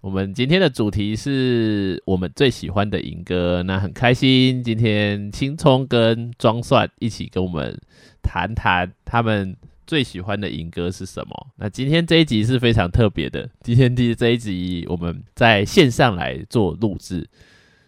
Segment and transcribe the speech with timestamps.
[0.00, 7.78] 我们今天的主题是我们最喜欢的银歌，那很开心，今天青葱跟庄蒜一起跟我们
[8.22, 9.54] 谈谈他们
[9.86, 11.48] 最喜欢的银歌是什么。
[11.56, 17.28] 那今天这一集是非常特别的，今天第这一集我们在线上来做录制，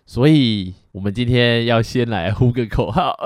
[0.05, 3.17] 所以我们今天要先来呼个口号。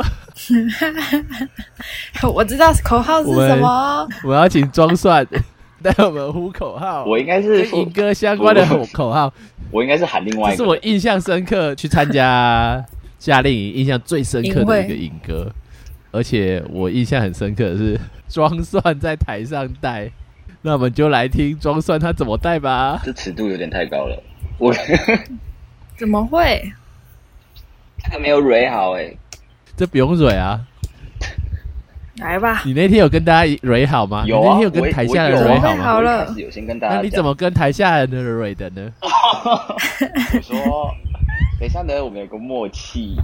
[2.32, 5.26] 我知道口号是什么，我要请庄算。
[5.82, 9.32] 带我们呼口号，我应该是跟银歌相关的口号。
[9.70, 12.84] 我应该是喊另外一个，是我印象深刻去参加
[13.18, 15.50] 夏令营，印象最深刻的一个银歌，
[16.12, 20.10] 而且我印象很深刻的是 装蒜在台上带。
[20.62, 23.00] 那我们就来听装蒜他怎么带吧。
[23.04, 24.22] 这尺度有点太高了，
[24.58, 24.74] 我
[25.96, 26.72] 怎么会？
[28.02, 29.14] 这个没有蕊好哎，
[29.76, 30.60] 这不用蕊啊。
[32.18, 34.24] 来吧，你那天有跟大家蕊好吗？
[34.26, 35.84] 有啊，那天有跟台下人蕊好吗？
[35.84, 36.96] 好了，有先跟大家。
[36.96, 38.90] 那你怎么跟台下人的蕊的呢？
[39.00, 40.90] 我说，
[41.60, 43.16] 等一下呢，我们有个默契。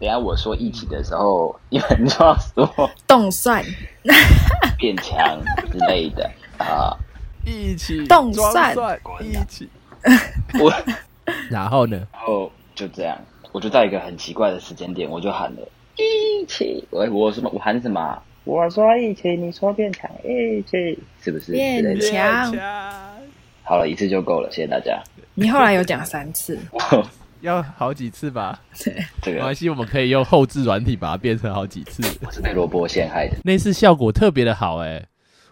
[0.00, 3.64] 等下我说一起的时候，你们就要说动算
[4.76, 5.40] 变强
[5.72, 6.94] 之类的啊。
[7.44, 8.74] 一起动算
[9.20, 9.68] 一起。
[10.60, 10.72] 我
[11.50, 11.96] 然后呢？
[12.12, 13.16] 然后就这样，
[13.52, 15.68] 我就在一个很奇怪的时间点，我就喊了。
[15.96, 17.50] 一起，我我什么？
[17.52, 18.22] 我喊什么？
[18.44, 21.52] 我说一起，你说变强，一起，是不是？
[21.52, 22.52] 变强。
[23.62, 25.02] 好了，一次就够了，谢谢大家。
[25.34, 26.58] 你后来有讲三次，
[27.40, 28.60] 要好几次吧？
[28.84, 32.02] 对，这个没关系，我们可以用后置软体把它变成好几次。
[32.26, 33.36] 我是被萝卜陷害的。
[33.44, 35.06] 那次效果特别的好，哎，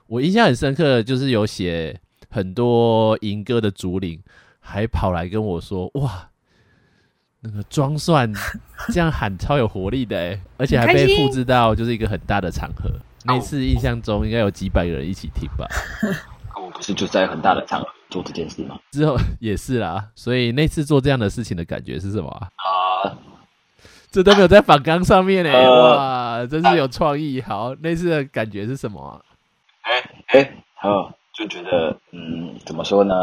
[0.07, 4.21] 我印象很深刻，就是有写很多银歌的竹林，
[4.61, 6.29] 还跑来跟我说，哇。
[7.43, 8.33] 那个装蒜
[8.95, 12.89] 这样喊超有活力的哎，而且还被复制到就是一个很大的场合。
[13.25, 15.67] 那次印象中应该有几百个人一起听吧？
[16.57, 18.79] 我不是就在很大的场合做这件事吗？
[18.93, 22.51] 之后也是啦，所以那次做这样的事情的感觉是什么啊？
[24.11, 27.41] 这都没有在反纲上面呢，哇，真是有创意。
[27.41, 29.25] 好，那次的感觉是什么？
[29.83, 33.15] 哎哎，好，就觉得嗯，怎么说呢？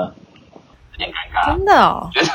[0.93, 2.09] 有点尴尬，真的哦。
[2.11, 2.27] 觉得。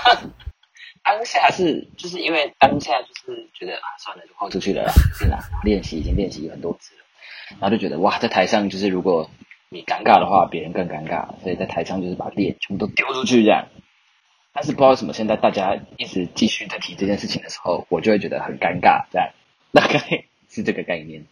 [1.04, 7.03] 当下是就是因为当下就是觉得啊算了就豁出去了啦，对啦，练习已经练习很多次了，
[7.60, 9.31] 然后就觉得哇在台上就是如果
[9.69, 13.66] 你尴尬的话，别人更尴尬，所以在台上就是把脸全部都丢出去这样。
[14.53, 19.31] 但是不知道为什么现在大家一直继续在提这件事情的时候，我就会觉得很尴尬，这样
[19.72, 21.26] 大概是这个概念。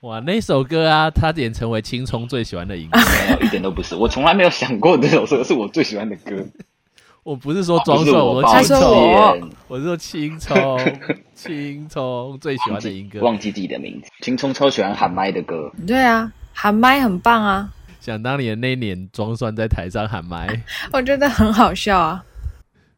[0.00, 6.44] 哇，那首歌啊，差点成为青葱最喜欢的音乐， 一点都不是，我从来没有想过这首歌是我最喜欢的歌。
[7.22, 10.80] 我不是说装蒜，我说青葱，我是说青葱，
[11.34, 14.10] 青葱最喜欢的一歌，忘记自己的名字。
[14.22, 17.68] 青葱超喜欢喊麦的歌，对啊，喊麦很棒啊。
[18.00, 20.48] 想当年那年装蒜在台上喊麦，
[20.92, 22.24] 我觉得很好笑啊。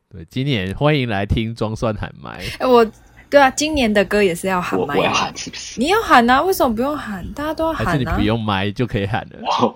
[0.08, 2.40] 对，今年欢迎来听装蒜喊麦。
[2.60, 2.86] 哎，我
[3.28, 5.80] 对啊，今年的歌也是要喊麦，我要喊是不是？
[5.80, 6.40] 你要喊啊？
[6.42, 7.26] 为什么不用喊？
[7.32, 7.90] 大家都要喊啊？
[7.90, 9.74] 还是你不用麦就可以喊了？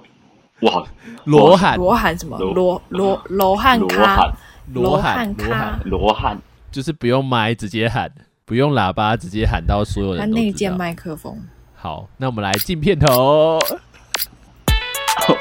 [0.61, 0.83] 哇，
[1.25, 2.39] 罗汉，罗汉什么？
[2.39, 4.33] 罗罗罗汉卡，
[4.73, 6.39] 罗汉卡，罗汉，
[6.73, 8.11] 就是不用麦直接喊，
[8.47, 10.21] 不用喇叭直接喊到所有人。
[10.21, 11.39] 他那件麦克风。
[11.75, 13.59] 好，那我们来进片头。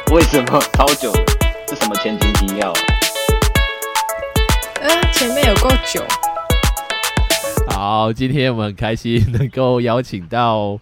[0.12, 1.10] 为什么超久？
[1.70, 2.74] 是什么前情提要？
[4.82, 6.04] 呃，前面有够久。
[7.70, 10.78] 好，今天我们很开心能够邀请到。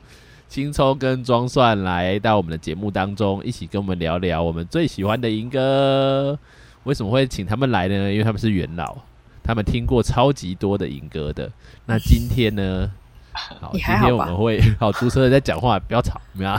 [0.53, 6.37] 青葱跟装蒜来到我们的节目当中，一起跟我们聊聊我们最喜欢的银哥。
[6.83, 8.11] 为什么会请他们来呢？
[8.11, 8.95] 因为他们是元老，
[9.41, 11.51] 他们听过超级多的银歌的。
[11.87, 12.87] 那今天呢？
[13.33, 16.55] 好，今天我们会好出车的在讲话，不要吵，怎么样？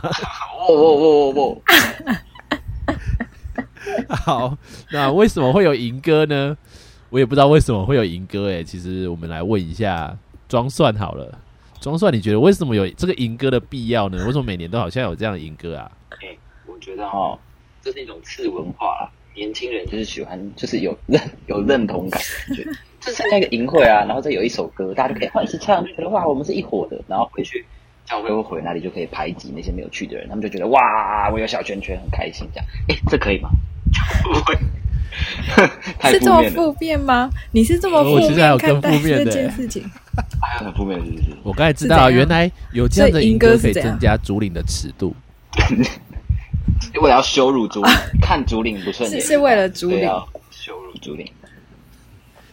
[0.59, 1.63] 喔喔喔喔喔！
[4.09, 4.59] 好，
[4.91, 6.57] 那为什么会有银哥呢？
[7.11, 8.51] 我也不知道为什么会有银哥。
[8.51, 10.19] 哎，其实我们来问一下
[10.49, 11.39] 装蒜好了。
[11.85, 14.17] 装蒜，你觉得为什么有这个吟歌的必要呢？
[14.25, 15.93] 为什么每年都好像有这样的吟歌啊？
[16.23, 16.35] 哎，
[16.67, 17.39] 我觉得哈，
[17.83, 22.19] 这是一种次文化，年轻人就是喜欢，就是有认 有认同感，
[22.57, 27.63] 觉得这是那个淫会啊，然后再有一首歌，大家就可以一起唱，就觉得哇，我们是一伙的，然后回去
[28.07, 32.67] 教会或回那里就可以排挤那些没有去的人，他们就觉得哇，我有小圈圈，很开心这样。
[32.89, 33.51] 哎，这可以吗？
[34.25, 34.57] 不会。
[36.11, 37.29] 是这么负面吗？
[37.53, 39.85] 你是这么负面看待这件事情？
[40.41, 41.37] 还有很负面的，是不是？
[41.43, 45.15] 我刚才知道，原来有这样的音歌可以增加竹林的尺度。
[47.01, 50.01] 为了要羞辱竹领，看竹林不顺眼，是为了竹林
[50.51, 51.27] 羞辱竹林。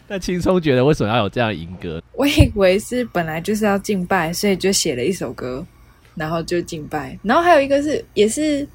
[0.08, 2.02] 那青松觉得为什么要有这样音歌？
[2.12, 5.64] 我以为是本来就是要敬拜，所以就写了一首歌，
[6.14, 7.18] 然后就敬拜。
[7.22, 8.66] 然后还有一个是，也是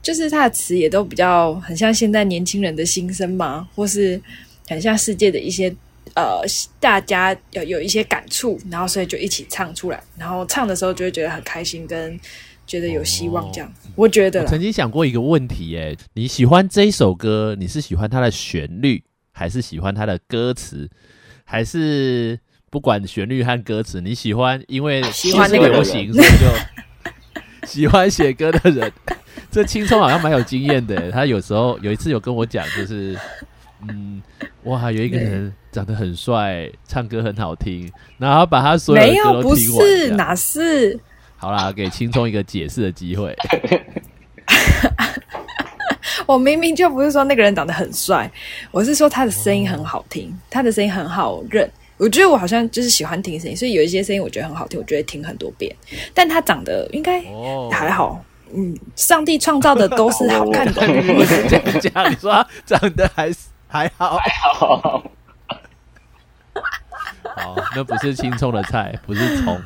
[0.00, 4.20] 就是他的词也都比较很像现在年轻人的心声嘛，或是
[4.68, 5.74] 很像世界的一些
[6.20, 6.46] 呃，
[6.78, 12.20] 大家有有一些感触，然后所以就一起唱出来，然后唱的时候就会觉得很开心，跟
[12.66, 13.72] 觉得有希望这样。
[13.96, 19.02] 我觉得曾经想过一个问题，哎，你喜欢这一首歌，你是喜欢它的旋律，
[19.32, 20.88] 还是喜欢它的歌词，
[21.44, 22.38] 还是
[22.70, 26.46] 不管旋律和歌词，你喜欢因为喜欢那个流行，所以就
[27.66, 28.92] 喜欢写歌的人。
[29.50, 33.18] 这青葱好像蛮有经验的，他有时候有一次有跟我讲，就是
[33.88, 34.22] 嗯，
[34.64, 40.98] 哇，有一个人长得很帅，唱歌很好听，然后把他所有的歌都听完，哪是？
[41.36, 43.34] 好啦，给青葱一个解释的机会。
[46.26, 48.30] 我明明就不是说那个人长得很帅，
[48.70, 51.68] 我是说他的声音很好听，他的声音很好认。
[51.96, 55.74] 我觉得我好像就是喜欢听声音，所以有一些声音我觉得很好听，我就会听很多遍。
[56.14, 57.22] 但他长得应该
[57.70, 58.24] 还好。
[58.52, 60.72] 嗯，上帝创造的都是好看的。
[61.48, 63.38] 这样讲，你说长得还是
[63.70, 65.02] 还好，还好。
[67.22, 69.62] 好，那不是青葱的菜，不是葱。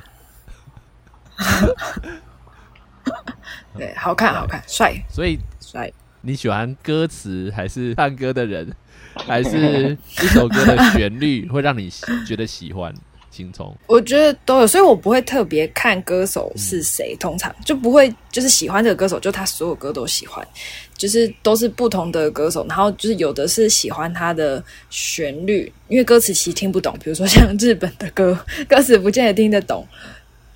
[3.78, 4.94] 对，好看，好看，帅。
[5.08, 5.90] 所以帅。
[6.20, 8.70] 你喜欢歌词，还是唱歌的人，
[9.14, 11.90] 还是一首歌的旋律会让你
[12.26, 12.94] 觉得喜欢？
[13.30, 20.46] 青葱，我觉得都有，所以我不会特别看歌手是谁，通常就不会就是喜欢这个歌手，就他所有歌都喜欢，
[20.96, 28.38] 就是都是不同的歌手，然后就是有的是喜欢他的旋律，因为歌词其实听不懂，比如说像日本的歌，
[28.68, 29.86] 歌词不见得听得懂，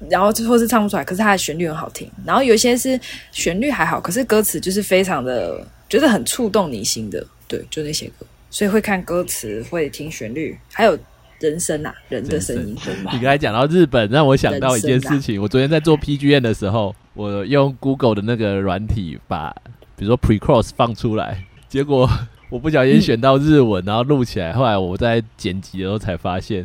[0.08, 2.98] 然后最后是唱不出来，可是他的旋律很好听，然后有些是
[3.32, 10.98] 旋律还好，可是歌词就是非常的觉得很触动你心的，对，就那些歌，所以会看歌词，会听旋律，还有。
[11.40, 12.76] 人声呐，人的声音。
[13.12, 15.40] 你刚才讲到日本，让我想到一件事情。
[15.40, 19.54] 我昨天在做 PGN 的时候，我用 Google 的那个软体把，
[19.98, 22.08] 比如说 Precross 放出来，结果
[22.48, 24.52] 我不小心选到日文，然后录起来。
[24.52, 26.64] 后来我在剪辑的时候才发现，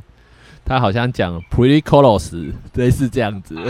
[0.64, 3.58] 他好像讲 Pretty Colors， 类似这样子。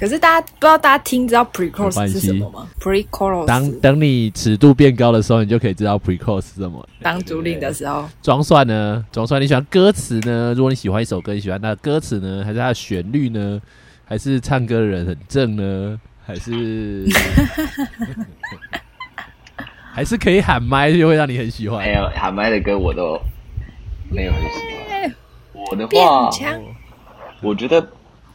[0.00, 6.88] 可是大家不知道，大家听知道 pre-chorus 是什么吗？pre-chorus 当等你尺度变高的时候，你就可以知道 pre-chorus 是什么。
[7.00, 9.04] 当主领的时候，装蒜呢？
[9.12, 10.54] 装蒜，你喜欢歌词呢？
[10.56, 13.60] 如果你喜欢一首歌，你喜欢它的歌词呢，还是它的旋律呢？
[14.04, 16.00] 还是唱歌的人很正呢？
[16.24, 17.04] 还是
[19.92, 21.84] 还是可以喊麦就会让你很喜欢？
[21.84, 23.20] 没有喊麦的歌我都
[24.10, 24.48] 没有很喜
[24.88, 25.14] 欢。
[25.52, 26.30] 我的话，
[27.42, 27.86] 我觉得。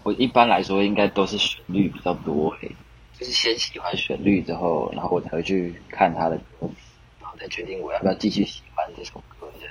[0.03, 2.71] 我一般来说应该都是旋律比较多诶，
[3.19, 9.67] 就是先喜欢旋律之后，然后我才会去看他的然后再决定我要不要继续喜欢这首歌的。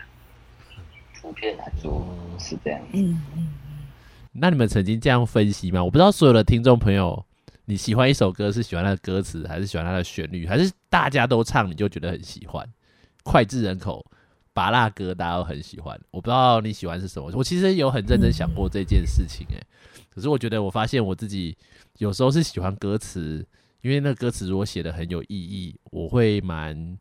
[1.23, 2.07] 普遍来说
[2.39, 2.79] 是这样。
[2.93, 3.49] 嗯嗯
[4.39, 5.83] 那你们曾经这样分析吗？
[5.83, 7.25] 我不知道所有的听众朋友，
[7.65, 12.67] 你喜欢一首歌是喜欢它的歌词，还是喜欢它的旋律，还是大家都唱你就觉得很喜欢？
[13.25, 14.05] 脍炙人口，
[14.53, 15.99] 拔辣歌大家都很喜欢。
[16.11, 17.31] 我不知道你喜欢是什么。
[17.35, 19.63] 我其实有很认真想过这件事情诶。
[20.09, 21.57] 可是我觉得，我发现我自己
[21.99, 23.47] 有时候是喜欢歌词，
[23.83, 26.99] 因为那歌词如果写的很有意义，我会蛮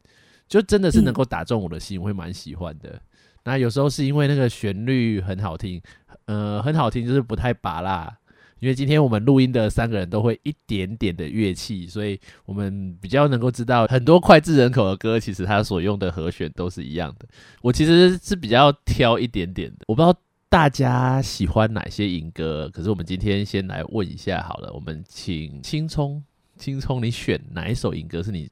[0.47, 2.99] 就真的是能够打中我的心，我会蛮喜欢的。
[3.45, 5.81] 那有时候是因为那个旋律很好听，
[6.25, 8.17] 呃，很好听就是不太拔啦。
[8.59, 17.25] 因为今天我们录音的三个人都会一点点的乐器，所以我们比较能够知道很多脍炙人口的歌，其实它所用的和弦都是一样的。
[17.61, 20.13] 我其实是比较挑一点点的，我不知道。
[20.47, 22.69] 大家喜欢哪些影歌？
[22.71, 24.71] 可是我们今天先来问一下好了。
[24.71, 26.23] 我们请青葱，
[26.55, 28.49] 青葱，你选哪一首影歌是你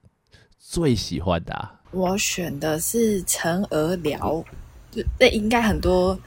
[0.58, 1.70] 最喜欢的？
[1.92, 4.18] 我选的是《陈娥聊》，
[5.20, 6.18] 那应该很多。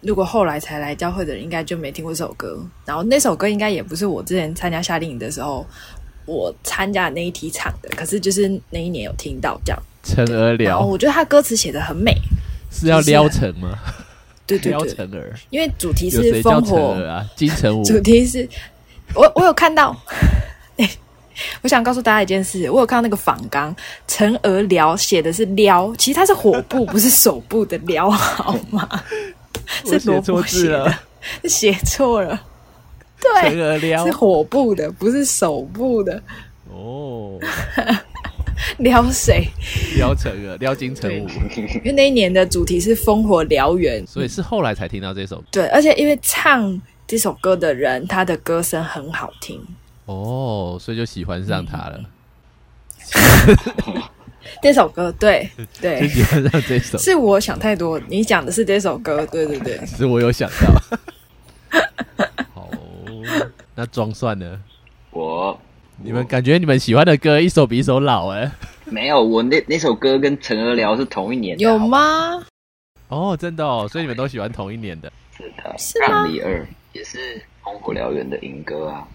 [0.00, 2.62] 如果后来才来教会的人，应该就没听过这首歌。
[2.84, 5.66] 然后那首歌应该也不是我之前参加夏令营的时候
[6.26, 7.88] 我参加的那一题唱的。
[7.96, 9.82] 可是就是那一年有听到这样
[10.14, 12.14] 《陈娥聊》，我觉得他歌词写的很美，
[12.70, 13.78] 是要撩成吗？
[14.46, 14.72] 对对
[15.06, 17.82] 对，因为主题是烽火啊，金城武。
[17.82, 18.46] 主题是，
[19.14, 19.96] 我我有看到，
[21.62, 23.74] 我想告诉大家一件事，我有看到那个仿纲，
[24.06, 28.88] 陈娥撩写的是撩，其实它是火部，不是手部的撩，好吗？
[29.84, 31.00] 是写错字了，
[31.44, 32.40] 写错了，
[33.20, 36.22] 对，陈娥撩是火部的，不是手部的，
[36.70, 37.38] 哦。
[38.78, 39.46] 撩谁？
[39.96, 41.28] 撩陈娥，撩金城武。
[41.56, 45.42] 因为那一年的主题是烽火燎原，所以是后来才听到这首。
[45.50, 49.60] 对，而且因为唱这首歌的人，他的歌声很好听。
[50.06, 52.00] 哦，所以就喜欢上他了。
[54.62, 55.48] 这首歌，对
[55.80, 56.98] 对，就喜欢上这首。
[56.98, 59.78] 是我想太多，你讲的是这首歌，对对对。
[59.86, 60.98] 其实我有想到。
[62.54, 62.68] 好，
[63.74, 64.60] 那装蒜呢？
[65.10, 65.58] 我
[66.02, 68.50] 你们感觉你们喜欢的歌一首比一首老哎、
[68.84, 72.44] 没有，我那那首歌跟陈儿聊是同一年的，有吗？
[73.08, 79.06] 哦，真的哦，所以你们都喜欢同一年的是的，是吗二也是烽火燎原的银歌啊，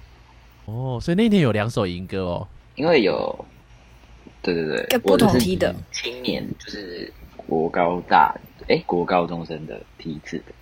[0.70, 2.48] 哦，所以那天有两首银歌哦。
[2.76, 3.46] 因为有，
[4.42, 8.34] 对对对，不同梯的青年就是国高大，
[8.68, 10.54] 哎，国高中生的梯次的，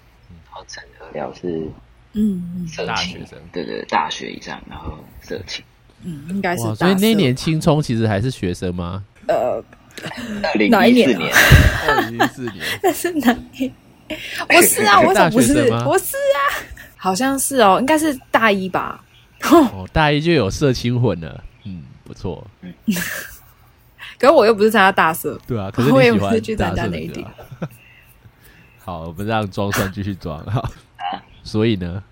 [0.46, 1.62] 然后陈儿聊是
[2.14, 5.64] 嗯嗯色情大学生，对对，大学以上，然后色情。
[6.04, 9.04] 嗯，应该是所以那色年青葱其实还是学生吗？
[9.28, 9.64] 呃，
[10.44, 11.34] 二零哪一年啊一四年，
[11.88, 13.72] 二零一四年， 那是哪一？
[14.50, 15.54] 我是啊，我怎么不是？
[15.86, 16.42] 我是啊，
[16.96, 19.04] 好像是哦，应该是大一吧。
[19.44, 22.46] 哦，大一就有色青混了，嗯，不错，
[24.20, 25.70] 可是我又不是参加大社，对啊。
[25.72, 27.26] 可是我也不你喜欢是去参加大社那一点。
[28.84, 30.70] 好，我们让装蒜继续装好。
[31.44, 32.04] 所以呢，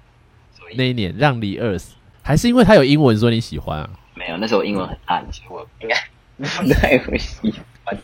[0.57, 3.89] 所以那一年让梨二死，还是因为他有英文，说你喜欢啊？
[4.13, 5.95] 没有，那时候英文很烂，所以我应该
[6.37, 7.53] 不太会喜
[7.83, 7.97] 欢。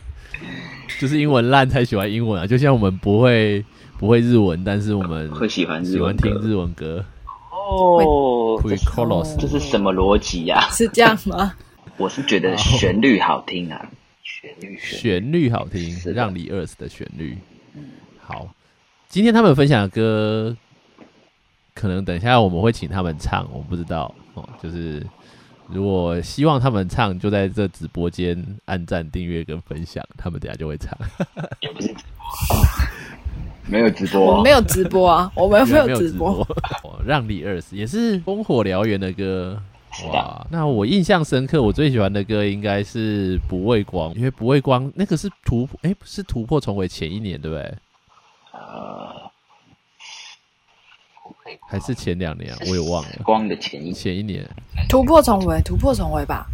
[0.98, 3.64] 就是英文烂才喜欢英文啊，就像我们不会
[3.98, 7.04] 不会日文，但是我们会喜欢喜欢听日文歌。
[7.72, 10.68] 哦，这是 Pre-chorus 这是什么逻辑呀？
[10.70, 11.54] 是这样吗？
[11.96, 13.90] 我是觉得旋律好听啊，
[14.22, 17.36] 旋律旋律旋律好听，让梨二死的旋律。
[18.20, 18.48] 好，
[19.08, 20.56] 今天他们分享的歌，
[21.74, 24.48] 可能等一下我们会请他们唱，我不知道哦。
[24.62, 25.04] 就是
[25.68, 30.96] 如果希望他们唱，就在这直播间按赞、订阅跟分享，他们等下就会唱。
[31.60, 32.26] 也不是直播，
[33.66, 36.30] 没有直播哦，我没有直播啊， 我们没没有直播。
[36.82, 39.60] 哦让梨二死也是烽火燎原的歌。
[40.12, 47.74] 哇，那我印象深刻，我最喜欢的歌应该是《不畏光》，因为《不畏光》那个是突破，哎、不是突破重围前一年，对不对？
[48.52, 49.30] 呃，
[51.68, 52.58] 还是前两年啊？
[52.70, 53.10] 我也忘了。
[53.24, 54.48] 光的前一前一年
[54.88, 56.46] 突破重围，突破重围吧。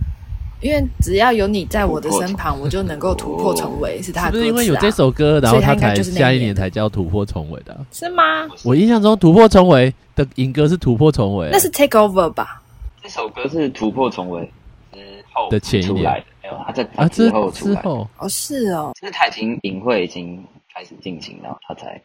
[0.61, 4.43] 因为只要有你在我的身旁，我就能够突破重围，是他是不的。
[4.43, 8.49] 是因为有这首歌，然后所以它应该才下一年才叫突破重围的啊、是吗？
[8.65, 12.63] 我印象中突破重围的银歌是突破重围，那是 Take Over 吧？
[13.03, 14.51] 这首歌是突破重围
[14.93, 15.01] 之
[15.33, 20.43] 后的前一没有，他在他啊，之之后出来，之后哦，是哦，就是他已经营会已经
[20.75, 22.03] 开始进行，然后他才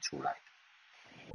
[0.00, 0.30] 出来。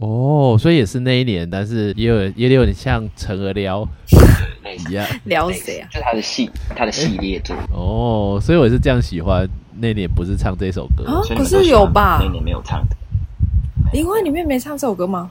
[0.02, 3.88] 哦，所以也是那一年，但是也有也有点像陈娥撩
[4.90, 5.06] 一样。
[5.26, 5.88] 撩谁啊？
[5.92, 9.48] 就是他的系他的系列作， 哦，所以我是这样喜欢
[9.80, 12.20] 那年不是唱这首歌，啊可是有吧？
[12.24, 12.96] 那年没有唱的，
[13.94, 15.30] 灵魂里面没唱这首歌吗？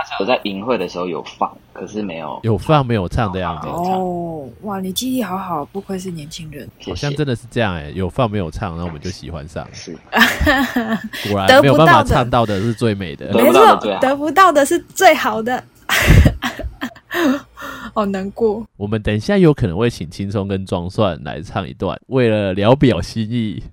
[0.00, 2.38] 他只有在营会的时候有放，可是没有。
[2.44, 6.70] 有放没有唱的样子，哦，哇，你记忆好好，不愧是年轻人。
[6.86, 9.98] 好像真的是这样哎、有放没有唱，然后我们就喜欢上，是
[11.28, 13.42] 果然得不没有办法到的唱到的是最美的得。
[13.42, 15.60] 没错得不到的是最好的。
[17.92, 18.64] 好难过。
[18.76, 23.64] 我们等一下有可能会请轻松跟装蒜来唱一段，为了聊表心意，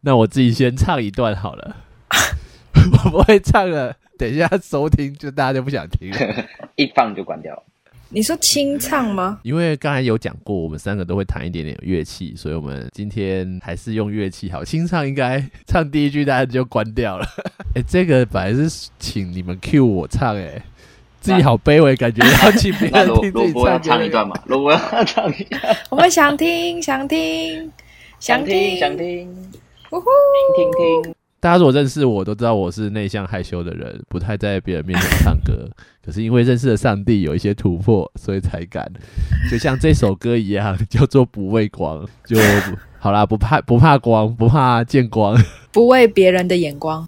[0.00, 1.76] 那我自己先唱一段好了。
[3.04, 6.44] 我不会唱了，等一下收听就大家就不想听了，
[6.76, 7.62] 一放就关掉。
[8.10, 9.38] 你说清唱吗？
[9.42, 14.64] 因为刚才有讲过，我们三个都会弹一点点乐器，所以我们今天还是用乐器好。
[14.64, 17.26] 清唱应该唱第一句，大家就关掉了。
[17.76, 20.62] 哎、这个本来是请你们 cue 我唱、哎，
[21.20, 24.34] 自己好卑微，感觉要请别那人听自己罗罗伯要唱唱一段嘛？
[24.46, 27.70] 罗伯要唱一段，我们想听，想听，
[28.18, 29.28] 想听听，想听，
[29.90, 30.06] 呜呼！
[30.56, 31.17] 听听听。
[31.40, 35.68] 大家如果认识我，都知道我是内向害羞的人，不太在别人面前唱歌。
[36.04, 38.90] 可是因为认识了上帝，有一些突破，所以才敢。
[39.50, 42.36] 就像这首歌一样，叫做“不畏光”，就
[42.98, 45.36] 好啦，不怕不怕光，不怕见光。
[45.70, 47.06] 不畏别人的眼光。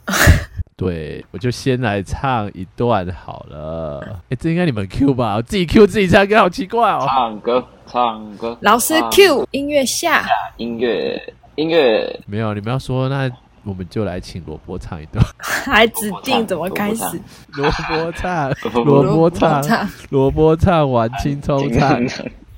[0.76, 4.22] 对，我就先来唱一段好了。
[4.28, 5.34] 哎，这应该你们 Q 吧？
[5.36, 7.04] 我自己 Q 自己唱歌，好奇怪哦。
[7.04, 8.56] 唱歌，唱歌。
[8.60, 10.24] 老师 Q 音乐下，
[10.56, 11.20] 音乐，
[11.56, 12.20] 音乐。
[12.26, 13.28] 没有，你们要说，那
[13.64, 15.24] 我们就来请萝卜唱一段。
[15.38, 17.02] 还指定怎么开始？
[17.52, 18.50] 萝卜唱，
[18.84, 19.88] 萝卜卜唱，唱。
[20.10, 22.00] 萝卜唱完青葱唱。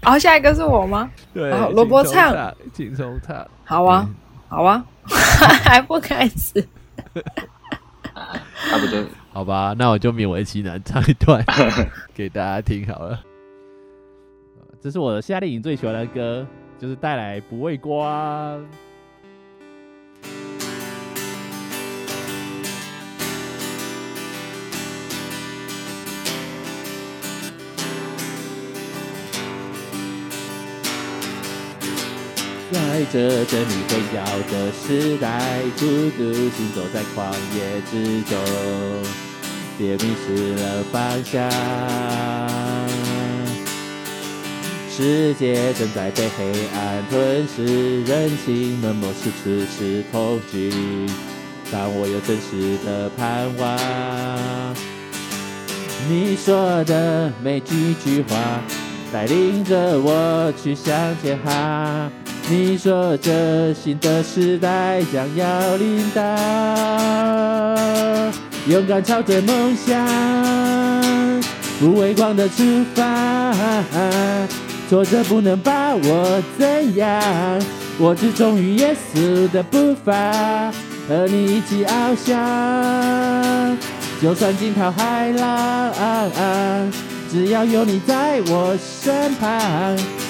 [0.03, 1.11] 好， 下一个是我吗？
[1.35, 3.47] 对哦，萝卜唱，青葱唱。
[3.65, 4.09] 好啊，
[4.49, 4.85] 好啊，
[5.65, 6.67] 还不开始？
[8.71, 11.45] 那不就好吧，那我就勉为其难唱一段
[12.15, 13.19] 给大家听好了。
[14.81, 16.47] 这是我的夏令营最喜欢的歌，
[16.79, 18.65] 就是带来不畏光。
[32.93, 34.23] 在这真理混淆
[34.53, 38.39] 的时代，孤独行走在旷野之中，
[39.79, 41.51] 别迷失了方向。
[44.91, 50.71] 世界正在被黑暗吞噬，人心冷漠是痴痴恐惧，
[51.73, 54.77] 但我有真实的盼望。
[56.11, 58.61] 你说的每几句话，
[59.11, 62.13] 带领着我去向前行。
[62.51, 66.21] 你说这新的时代将要临到，
[68.67, 69.97] 勇敢朝着梦想，
[71.81, 73.55] 不畏光的出发。
[74.91, 77.23] 挫折不能把我怎样，
[77.99, 80.13] 我只忠于耶稣的步伐，
[81.09, 83.79] 和你一起翱翔。
[84.21, 85.91] 就算惊涛骇浪，
[87.33, 89.51] 只要有你在我身旁，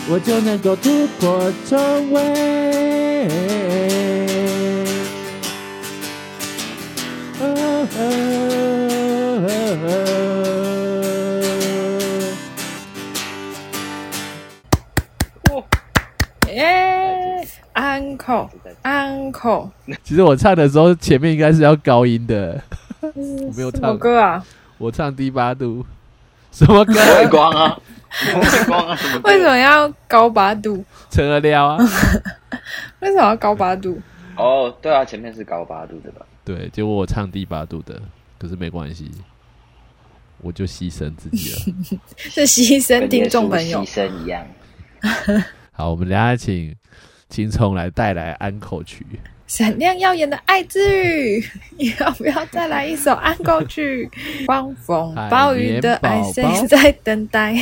[0.09, 3.29] 我就能够突破重围。
[15.51, 15.65] 哦
[16.53, 17.45] 耶
[17.75, 18.49] ，uncle
[18.85, 19.71] uncle，
[20.05, 22.63] 其实我唱的时候，前面应该是要高音的，
[23.01, 23.11] 我
[23.57, 24.45] 没有唱，歌啊？
[24.79, 25.85] 我唱低八度，
[26.53, 26.95] 什么歌？
[27.19, 27.77] 微光啊，
[28.35, 29.21] 微光啊，什么？
[29.25, 30.85] 为什么要高八度？
[31.11, 31.79] 成了撩啊？
[33.01, 34.01] 为什么要高八度？
[34.37, 36.25] 哦，对啊，前面是高八度的吧？
[36.45, 38.01] 对，结果我唱低八度的，
[38.39, 39.11] 可是没关系，
[40.41, 41.99] 我就牺牲自己了。
[42.17, 44.47] 是牺牲听众朋友牺牲一样。
[45.73, 46.75] 好，我们等一下请
[47.29, 49.07] 青葱来带来安口曲。
[49.53, 51.45] 闪亮耀眼的爱之语，
[51.77, 54.11] 你要不要再来一首安狗曲？
[54.47, 57.55] 狂风暴雨的爱，谁在等待？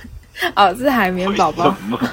[0.54, 1.74] 哦，是海绵宝宝。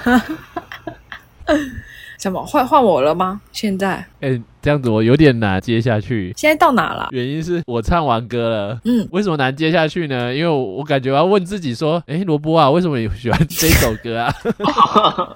[2.17, 2.45] 什么？
[2.45, 3.41] 换换我了吗？
[3.51, 4.05] 现在？
[4.21, 6.31] 哎、这样子我有点难接下去。
[6.37, 7.09] 现在到哪了？
[7.11, 10.33] 原因是我唱完歌了，嗯，为什么难接下去呢？
[10.33, 14.33] 因为我我感觉我要问自己说，哎、萝卜啊，为什么你喜欢这首歌啊？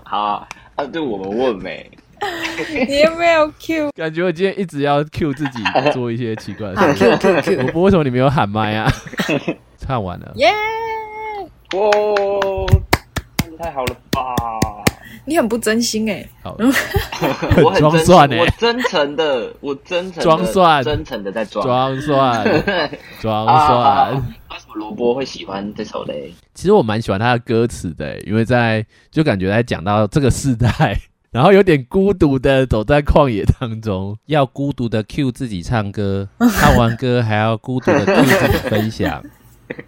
[0.06, 1.92] 好啊，啊，对我们问没？
[2.88, 3.92] 你有没有 Q？
[3.96, 5.60] 感觉我今天一直要 cue 自己
[5.94, 7.18] 做一些奇怪的事情。
[7.18, 8.92] Q Q 萝 Q，卜，为什么你没有喊麦啊？
[9.78, 10.48] 唱完了，耶！
[11.76, 12.66] 哦，
[13.38, 14.36] 唱的太好了吧！
[15.26, 16.56] 你很不真心哎，好，
[17.64, 21.64] 我很真装蒜欸我真诚的，我真诚的装蒜真诚的在装。
[21.66, 22.64] 装蒜，
[23.22, 24.16] 装啊蒜。
[24.16, 26.34] 为什么萝卜会喜欢这首嘞？
[26.56, 30.98] 其实我蛮喜欢他的歌词的，欸因为在就感觉在讲到这个世代，
[31.32, 39.24] 然后有点孤独的走在旷野当中，要孤独的 cue 自己唱歌，唱完歌还要孤独的自己分享。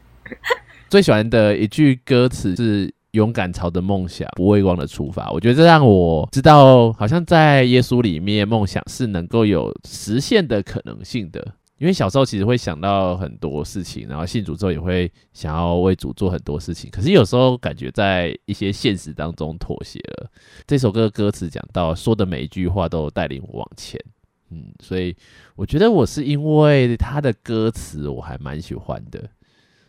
[0.87, 5.31] 最喜欢的一句歌词是“勇敢朝着梦想，不畏光的出发”。
[5.33, 11.55] 我觉得这让我知道，好像在耶稣里面，梦想是能够有实现的可能性的。
[11.81, 20.29] 因为小时候其实会想到很多事情，然后信主之后也会想要为主做很多事情，可是有时候感觉在一些现实当中妥协了。
[20.67, 23.99] 这首歌歌词讲到说的每一句话都带领我往前，
[24.51, 25.15] 嗯，所以
[25.55, 29.27] 我觉得我是因为他的歌词我还蛮喜欢的，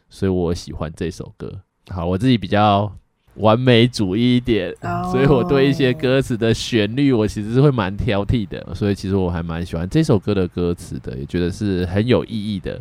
[0.08, 1.60] 所以我喜欢这首歌。
[1.88, 2.90] 好，我自己比较
[3.36, 12.80] 完美主义一点，哦所以我对一些歌词的旋律，我其实是会蛮挑剔的，所以其实我还蛮喜欢这首歌的歌词的，也觉得是很有意义的。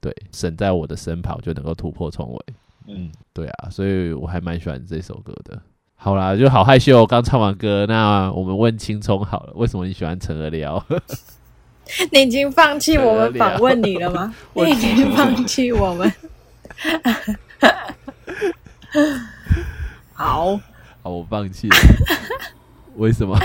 [0.00, 2.54] 对，神在我的身旁就能够突破重围。
[2.88, 5.60] 嗯，对啊，所以我还蛮喜欢这首歌的。
[5.96, 10.84] 好啦，就好害羞，刚唱完歌，那我们问青葱好了，为什么你喜欢陈儿撩？
[12.12, 14.34] 你已经放弃我们访问你了吗？
[14.52, 16.12] 我 你已经放弃我们。
[20.18, 20.58] 好，
[21.00, 21.76] 好，我放弃了。
[22.98, 23.38] 为什么？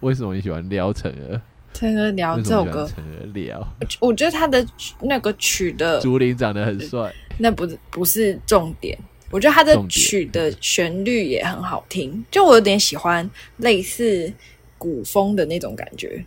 [0.00, 1.40] 为什么你喜欢撩陈儿？
[1.72, 2.72] 陈儿聊这首歌。
[2.72, 3.68] 什么喜欢，陈儿聊？
[4.00, 4.66] 我觉得他的
[5.00, 8.98] 那个曲的竹林长得很帅，那不是不是重点，
[9.30, 13.28] 我觉得他的曲的旋律也很好听，就我有点喜欢
[13.58, 14.32] 类似
[14.76, 16.24] 古风的那种感觉，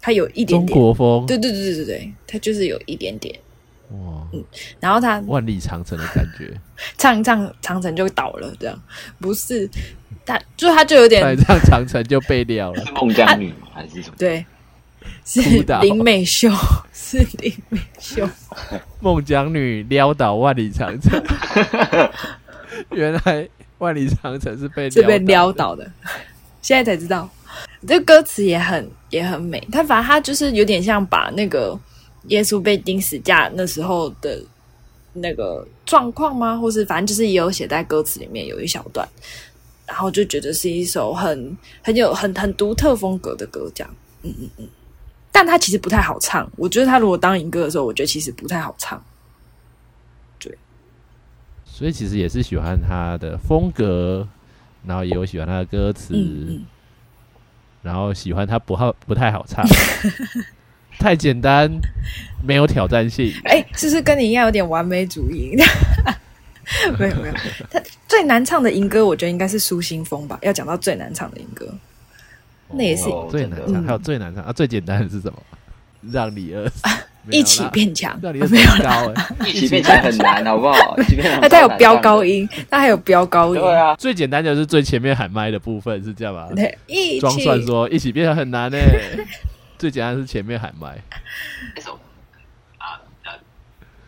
[0.00, 3.36] 它有一点中点，国风，对对对对对对，它就是有一点点，
[3.90, 4.26] 哇，
[4.80, 6.52] 然后他万里长城的感觉，
[6.98, 8.82] 唱一唱长城就倒了，这样
[9.20, 9.68] 不是，
[10.24, 12.84] 他就他就有点 再唱长城就被撩了。
[12.84, 12.92] 是。
[12.92, 13.68] 孟姜女吗？
[13.74, 14.14] 还是什么？
[14.18, 14.44] 对，
[15.24, 15.40] 是
[15.82, 16.48] 林美秀，
[16.92, 18.28] 是林美秀，
[19.00, 21.22] 孟姜女撩倒万里长城，
[22.90, 25.88] 原来万里长城是被是被撩撩倒的，
[26.62, 27.28] 现在才知道。
[27.86, 31.78] 这歌词也很也很美，他反正他就是有点像把那个
[32.28, 34.42] 耶稣被钉死架那时候的
[35.12, 36.56] 那个状况吗？
[36.56, 39.08] 或是反正就是也有写在歌词里面有一小段，
[39.86, 44.68] 然后就觉得是一首很很有很很独特风格的歌，这样，嗯嗯嗯。
[45.30, 49.02] 但他其实不太好唱，我觉得他如果当影歌的时候，我觉得其实不太好唱。
[50.38, 50.56] 对
[51.64, 54.26] 所以其实也是喜欢他的风格，
[54.86, 56.64] 然后也有喜欢他的歌词，嗯嗯，
[57.82, 59.66] 然后喜欢他不好不太好唱，
[60.98, 61.70] 太简单，
[62.42, 63.32] 没有挑战性。
[63.44, 65.56] 哎、是不是跟你一样有点完美主义？
[66.98, 67.34] 没有没有，
[67.70, 70.38] 他最难唱的银歌，我觉得应该是苏心风吧。
[70.42, 71.66] 要讲到最难唱的银歌，
[72.72, 74.52] 那也是哦最难唱，嗯还有最难唱啊！
[74.52, 75.38] 最简单的是什么？
[76.10, 76.82] 让你饿死，
[77.30, 80.96] 一起啦变强，让你饿死没有很高哎、一起变强很难，好不好？
[81.40, 86.48] 那他有飙高音，他还有飙高音，对啊，最简单的就是最前面喊麦的部分是这样吧？
[86.56, 88.78] 对，一装蒜起说一起变得很难呢、
[89.84, 90.98] 最简单的是前面喊麦，
[91.76, 91.92] 这首
[92.78, 93.32] 啊呃，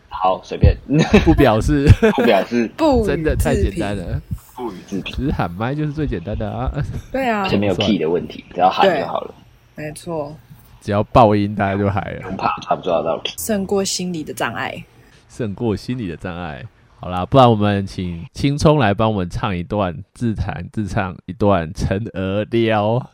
[0.08, 0.74] 好随便，
[1.22, 1.86] 不表示。
[2.16, 2.66] 不表示。
[2.78, 4.18] 不真的太简单，了，
[4.54, 6.72] 不予置评，只是喊麦就是最简单的啊，
[7.12, 7.42] 对啊。
[7.42, 9.34] 而且，没有 key 的问题，只要喊就好了，
[9.74, 10.34] 没错，
[10.80, 12.22] 只要爆音大家就嗨了。
[12.22, 12.28] 不。
[12.28, 13.34] 用怕差不抓得到 key。
[13.36, 14.82] 胜过心理的障碍。
[15.28, 16.64] 胜过心理的障碍。
[16.98, 22.46] 好啦，不然我们请青葱来帮我们唱一段自弹自唱一段《陈娥了》，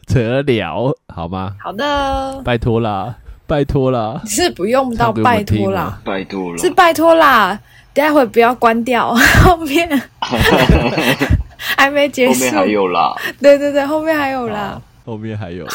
[0.07, 1.55] 陈儿了，好吗？
[1.61, 3.17] 好的，拜托啦，
[3.47, 4.21] 拜托啦！
[4.25, 5.83] 是不用到拜托啦。
[5.83, 7.59] 啊，拜托啦，是拜托啦，
[7.93, 9.15] 待会不要关掉，
[9.45, 9.89] 后面。
[11.77, 12.45] 还没结束。
[12.47, 15.67] 后面，还有啦，对对对，后面还有啦，后面还有，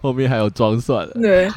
[0.00, 1.12] 后面还有装蒜的。
[1.14, 1.48] 对，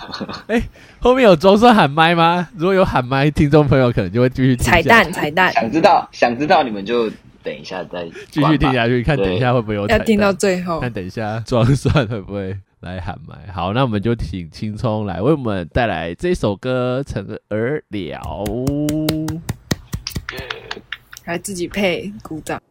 [0.48, 0.62] 哎
[1.00, 2.48] 后面有装蒜喊麦吗？
[2.56, 7.10] 如果有喊麦，听众朋友可能就会继续听彩蛋彩蛋，想知道想知道你们就
[7.44, 8.74] 等一下再继续听。
[8.74, 10.00] 下去，看等一下会不会有彩蛋。
[10.00, 10.80] 要听到最后。
[10.82, 13.52] 看等一下装蒜会不会来喊麦？
[13.54, 18.44] 好，那我们就请青葱来为我们带来这首歌《陈儿了》。
[21.24, 22.62] 还自己配鼓掌。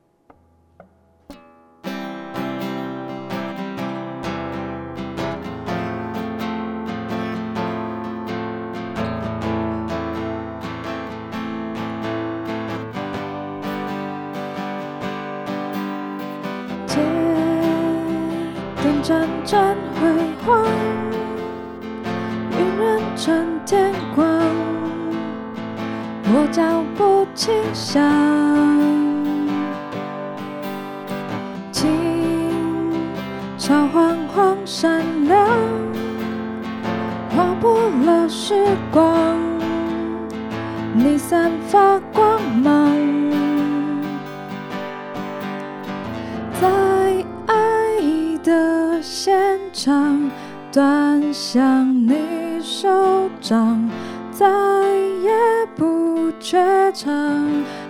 [56.47, 57.11] 不怯场，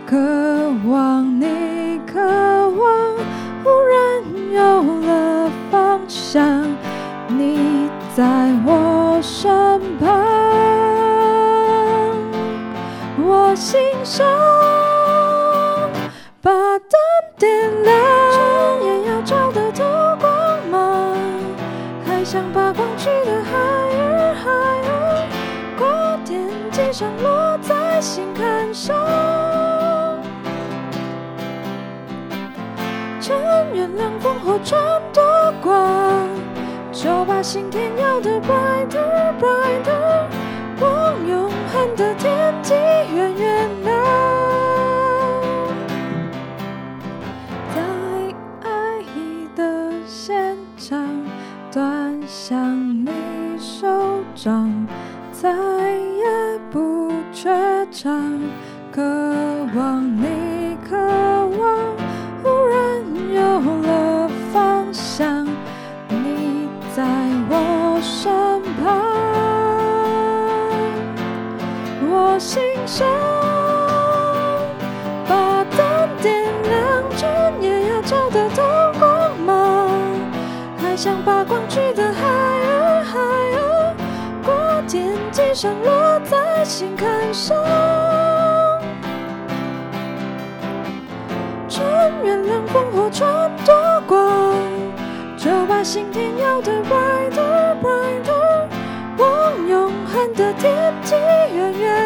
[0.06, 0.16] 渴
[0.86, 2.18] 望你渴
[2.70, 3.14] 望，
[3.62, 6.66] 忽然有了方向，
[7.28, 8.24] 你在
[8.64, 10.08] 我身旁，
[13.22, 14.55] 我心上。
[33.96, 35.22] 月亮烽火穿多
[35.62, 36.28] 光，
[36.92, 40.26] 就把心田摇得 brighter brighter，
[40.80, 43.70] 往永恒的天际远远
[85.56, 87.56] 上落在心坎上。
[91.66, 91.82] 趁
[92.22, 93.74] 月亮烽火穿多
[94.06, 94.54] 光，
[95.38, 98.68] 就把心田摇得 brighter brighter，
[99.16, 102.05] 往永恒的天际远远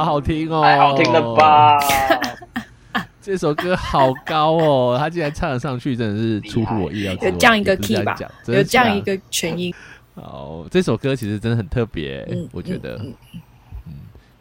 [0.00, 0.62] 好好听哦！
[0.62, 1.76] 太好听了吧？
[3.20, 7.30] 这首歌好高哦，他竟然唱得上去，真的是出乎我意料之外。
[7.30, 9.72] 有降一个 key 吧有这样一个全音，
[10.14, 13.14] 哦，这首歌其实真的很特别，嗯我觉得，嗯
[13.86, 13.92] 嗯，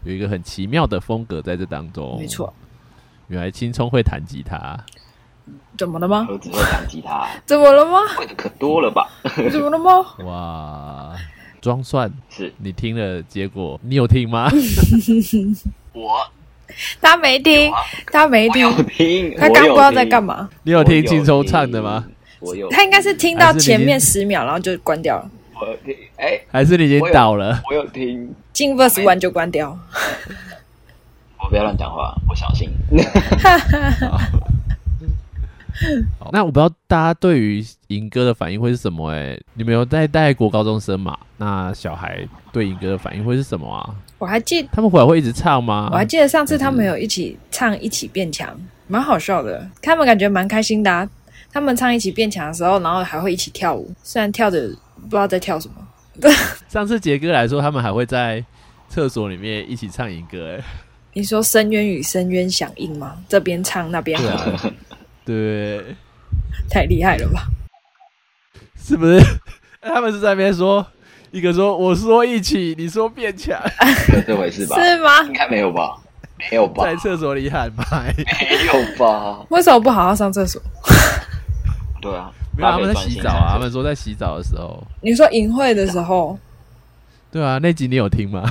[0.06, 2.18] 有一个很奇妙的风格在这当中。
[2.20, 2.52] 没错，
[3.28, 4.78] 原来青葱会弹吉他，
[5.78, 6.26] 怎么了吗？
[6.30, 8.00] 儿子会弹吉他， 怎么了吗？
[8.16, 9.10] 会的可多了吧？
[9.52, 10.06] 怎么了吗？
[10.26, 11.16] 哇！
[11.62, 14.52] 装蒜，是你听了，结果你有听吗？
[15.94, 16.20] 我
[17.02, 17.72] 他没听，
[18.12, 20.38] 他没听，听，他刚不知道在干嘛。
[20.38, 20.50] 嘛。
[20.64, 22.06] 你有听青葱唱的吗？
[22.40, 27.62] 我有，他应该是听到前面十秒，然后就关掉了，我有听，哎，还是你已经倒了？
[27.70, 28.34] 我有听。
[28.54, 29.78] 进 verse one 就关掉。
[31.42, 32.70] 我不要乱讲话，我小心。
[36.20, 39.42] 好那我不知道大家对于银哥的反应会是什么、欸？
[39.54, 41.18] 你们有在带过高中生嘛？
[41.38, 43.96] 那小孩对银哥的反应会是什么啊？
[44.18, 45.90] 我还记，他们回来会一直唱吗？
[45.92, 48.50] 我还记得上次他们有一起唱《一起变强》，
[48.88, 51.10] 蛮好笑的，他们感觉蛮开心的、啊。
[51.52, 54.68] 他们唱《一起变强》的时候，然后还会一起跳舞，虽然跳的
[55.02, 55.76] 不知道在跳什么。
[56.68, 58.44] 上次杰哥来说，他们还会在
[58.90, 60.64] 厕所里面一起唱银歌、欸，
[61.14, 63.18] 你说深渊与深渊响应吗？
[63.30, 64.20] 这边唱那边
[65.26, 65.96] 对，
[66.70, 67.48] 太厉害了吧？
[68.78, 69.20] 是不是？
[69.82, 70.86] 他们是在那边说，
[71.32, 73.60] 一个说我说一起，你说变强，
[74.14, 74.76] 有这回事吧？
[74.82, 75.34] 是吗应？
[75.34, 75.96] 该没有吧？
[76.38, 76.84] 没有吧？
[76.86, 79.46] 在厕所里喊麦，没有吧？
[79.52, 80.62] 为什么不好好上厕所？
[82.02, 86.38] 对啊，没有他们在洗澡啊，他上们说在洗澡的时候，你说淫秽的时候
[87.32, 88.44] 对啊，那集你有听吗？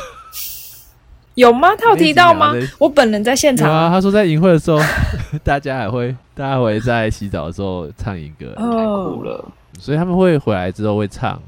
[1.38, 1.68] 有吗？
[1.76, 2.52] 他有提到吗？
[2.78, 4.80] 我本人在现有啊，他说在营会的时候，
[5.44, 9.52] 大家还会，大家会在洗澡的时候唱营歌，太酷哦，了。
[9.78, 11.40] 所以他们会回来之后会唱，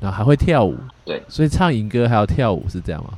[0.00, 0.74] 然后还会跳舞。
[1.04, 3.10] 对，所以唱营歌还要跳舞是这样吗？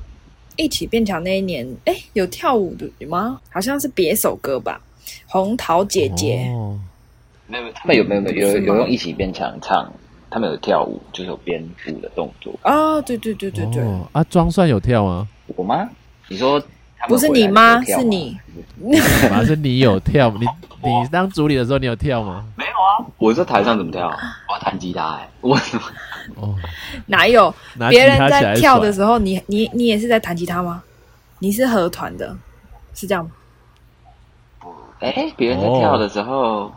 [0.57, 3.41] 一起变强那一年，哎，有跳舞的吗？
[3.53, 4.81] 好像是别首歌吧，
[5.29, 6.77] 《红桃姐姐》哦，
[7.47, 9.89] 没有，他们有没有有有用一起变强唱？
[10.31, 12.53] 他们有跳舞，就是有编舞的动作。
[12.65, 15.29] 哦，对对对对对，哦啊，装蒜有跳吗？
[15.55, 15.89] 我吗？
[16.29, 16.63] 你说
[17.09, 18.39] 不是你吗是你。
[19.29, 20.47] 反正你有跳，你
[20.83, 22.45] 你当主理的时候你有跳吗？
[22.57, 23.07] 没有啊？
[23.17, 24.09] 我在台上怎么跳？
[24.49, 25.87] 我要弹吉他哎、我怎么？
[26.37, 26.55] 哦，
[27.07, 27.55] 哪有
[27.89, 30.83] 别人在跳的时候，你你你也是在弹吉他吗？
[31.39, 32.37] 你是合团的，
[32.95, 33.31] 是这样吗？
[35.01, 36.73] 哎、别人在跳的时候，我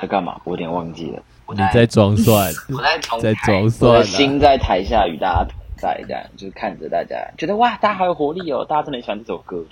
[0.00, 0.40] 在干嘛？
[0.44, 1.22] 我有点忘记了。
[1.44, 5.46] 我你在装蒜， 我在在装蒜啊我的心在台下与大家
[5.82, 9.64] 同在，这样就是看着大家，觉得哇，大家好有活力哦，大家真的很喜欢这首歌。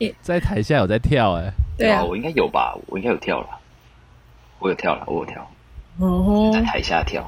[0.20, 2.76] 在台下有在跳哎、对啊，我应该有吧？
[2.88, 3.48] 我应该有跳了，
[4.58, 5.48] 我有跳了，我有跳，
[6.00, 7.24] 嗯哼，在台下跳，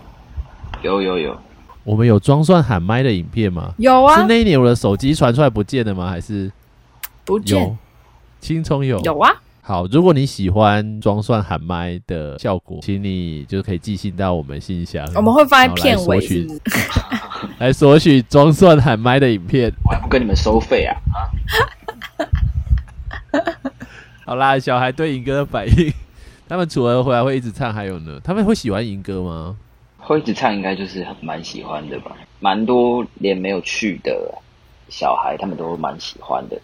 [0.82, 1.40] 有有有，
[1.84, 3.72] 我们有装蒜喊麦的影片吗？
[3.78, 6.10] 有啊是，那一年我的手机传出来不见了吗？
[6.10, 6.50] 还是有
[7.24, 7.78] 不见？
[8.40, 9.30] 青葱有有啊，
[9.62, 17.00] 好，如果你喜欢装蒜喊麦的效果，请你就可以寄信到我们信箱，我们会放在片尾，索取是是？
[17.60, 19.70] 来索取装蒜喊麦的影片。
[19.84, 20.96] 我还不跟你们收费啊！
[21.14, 21.30] 啊，
[24.26, 25.92] 好啦，小孩对银哥的反应，
[26.48, 29.56] 他们除了回来会一直唱，还有呢，他们会喜欢银哥吗？
[29.98, 34.34] 会一直唱应该就是很蛮喜欢的吧，蛮多连没有去的
[34.88, 36.58] 小孩他们都蛮喜欢的，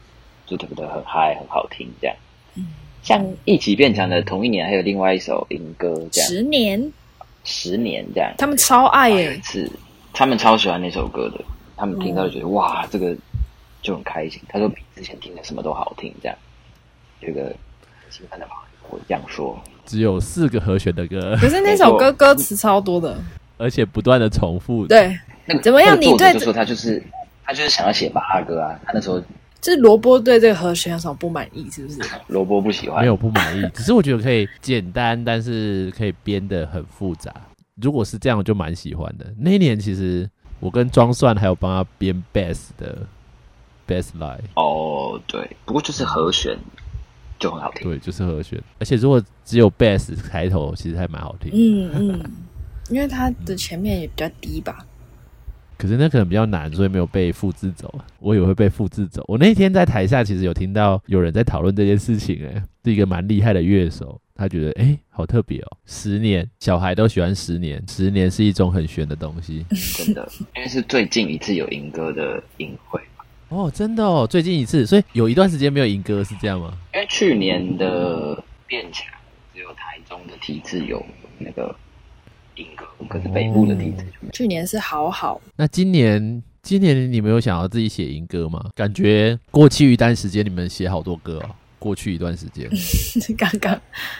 [0.46, 2.16] 就觉得很嗨，很好听这样。
[3.06, 6.92] 像一起变强的同一年，还有另外一首银歌这样，十年，
[7.44, 8.34] 十年这样。
[8.36, 9.70] 他们超爱耶，次，
[10.12, 11.40] 他们超喜欢那首歌的，
[11.76, 13.16] 他们听到就觉得、哇，这个
[13.80, 14.42] 就很开心。
[14.48, 16.36] 他说比之前听的什么都好听，这样，
[17.20, 17.54] 有一个
[18.10, 19.56] 兴奋的朋友会这样说。
[19.84, 23.16] 只有四个和弦的歌，可是那首歌歌词超多的，
[23.56, 24.84] 而且不断的重复。
[24.84, 25.96] 对，那个怎么样？
[26.00, 27.00] 你对说他就是
[27.44, 29.22] 他就是想要写巴哈歌啊，他那时候
[29.66, 31.68] 就是萝卜对这个和弦有什么不满意？
[31.72, 32.00] 是不是？
[32.28, 37.34] 萝卜不喜欢，没有不满意，只是我觉得可以简单，但是可以编的很复杂。
[37.82, 39.26] 如果是这样，我就蛮喜欢的。
[39.36, 42.96] 那一年其实我跟庄蒜还有帮他编 bass 的
[43.88, 46.56] bass line，哦，对，不过就是和弦
[47.40, 47.90] 就很好听。
[47.90, 48.62] 对，就是和弦。
[48.78, 51.50] 而且如果只有 bass 开头，其实还蛮好听。
[51.52, 52.30] 嗯嗯，
[52.88, 54.86] 因为它的前面也比较低吧。
[55.78, 57.92] 可是那可能比较难，所以没有被复制走。
[58.18, 59.24] 我以为会被复制走。
[59.28, 69.64] 我那天在台下其实有听到有人在讨论这件事情、欸，是一个蛮厉害的乐手，他觉得哎、欸好特别哦，十年小孩都喜欢十年， 十年是一种很玄的东西。
[69.96, 73.00] 真的，因为是最近一次有银歌的音会，
[73.48, 76.72] 哦，真的哦，最近一次，所以有一段时间没有赢歌是这样吗？
[76.94, 79.06] 因为去年的变强
[79.54, 81.02] 只有台中的体制有
[81.38, 81.74] 那个
[82.56, 84.30] 银歌，可是北部的体制就没有。
[84.32, 88.70] 去年是好好，那今年今年你们有想要自己写赢歌吗？
[88.74, 91.50] 感觉过去一段时间你们写好多歌哦。
[91.78, 92.68] 过去一段时间，
[93.36, 93.78] 刚刚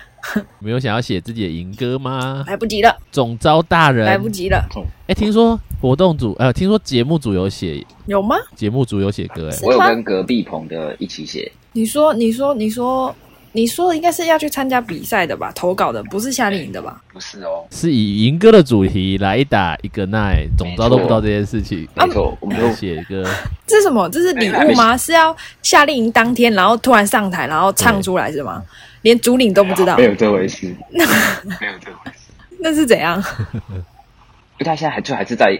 [0.61, 2.45] 没有想要写自己的赢歌吗？
[2.47, 4.63] 来不及了，总招大人，来不及了，
[5.09, 8.37] 哎、听说活动组，呃，听说节目组有写，有吗？
[8.55, 13.13] 节目组有写歌，哎，我有跟隔壁棚的一起写，你说，你说，你说，
[13.57, 15.51] 你说的应该是要去参加比赛的吧？
[15.55, 17.03] 投稿的不是夏令营的吧？
[17.11, 23.25] 不是哦，是以银哥的主题来打一个奈，总招都不知道这件事情，没错，我们就写歌，
[23.67, 24.07] 这是什么？
[24.11, 24.95] 这是礼物吗？
[24.95, 28.63] 是要夏令营当天，然后突然上台，然后唱出来是吗？
[29.01, 33.25] 连主领都不知道没，有这回事， 没有这回事，那是怎样？
[33.65, 35.59] 因为他现在还就还是在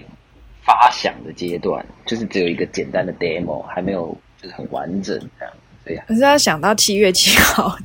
[0.63, 5.55] 发想的阶段，就是只有一个简单的 demo，还没有就是很完整这样，
[6.07, 7.79] 可是要想到七月七号，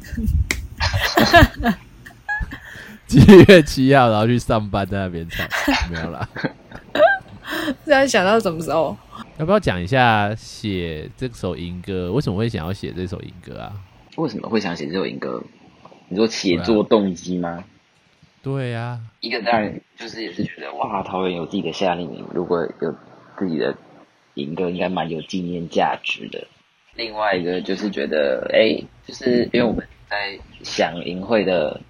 [3.07, 5.47] 七月七号然后去上班在那边唱，
[5.91, 6.27] 没有啦。
[7.85, 8.97] 是要想到什么时候？
[9.37, 12.11] 要不要讲一下写这首银歌？
[12.11, 13.73] 为什么会想要写这首银歌啊？
[14.15, 15.43] 为什么会想写这首音歌？
[16.07, 17.63] 你说写作动机吗？
[18.43, 22.95] 对呀、一个当然就是也是觉得哇，桃园有自己的夏令营，如果有
[23.37, 23.75] 自己的
[24.33, 26.47] 营歌，应该蛮有纪念价值的。
[27.01, 31.81] 另外一个就是觉得，哎，就是因为我们在想营会的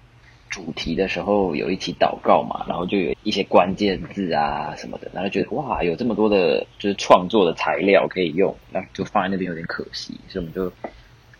[0.48, 10.72] 主题的时候，有一起祷告嘛，然后就有一些关键字啊什么的，然后觉得哇，有这么多的就是创作的材料可以用，那就放在那边有点可惜，所以我们就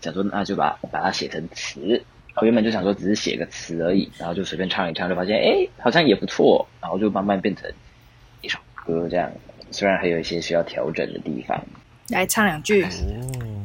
[0.03, 2.05] 想说，那就把把它写成词。
[2.37, 7.71] 我原本就想说只是写个词而已，然后就随便唱一唱，就发现哎好像也不错，然后就慢慢变成
[8.43, 9.33] 一首歌这样。
[9.71, 11.65] 虽然还有一些需要调整的地方，
[12.13, 12.89] 来唱两句，哦，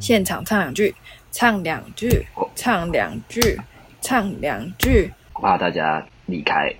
[0.00, 0.94] 现场唱两句，
[1.30, 3.60] 唱两句，唱两句，
[4.00, 6.74] 唱两句，我怕大家离开。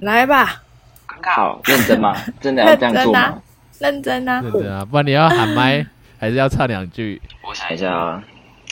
[0.00, 0.62] 来吧，
[1.34, 2.16] 好，认真吗？
[2.40, 3.42] 真的要这样做吗？
[3.80, 4.42] 认真啊！
[4.42, 5.84] 真啊，不然你要喊麦
[6.18, 7.20] 还是要唱两句？
[7.48, 8.22] 我想一下啊，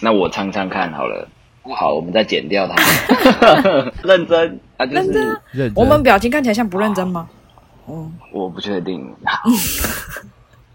[0.02, 1.28] 那我唱唱看好了。
[1.62, 2.76] 不好，我们再剪掉它。
[4.04, 5.82] 认真啊，就认真啊是认真。
[5.82, 7.28] 我们表情看起来像不认真吗？
[7.88, 9.14] 嗯，我不确定，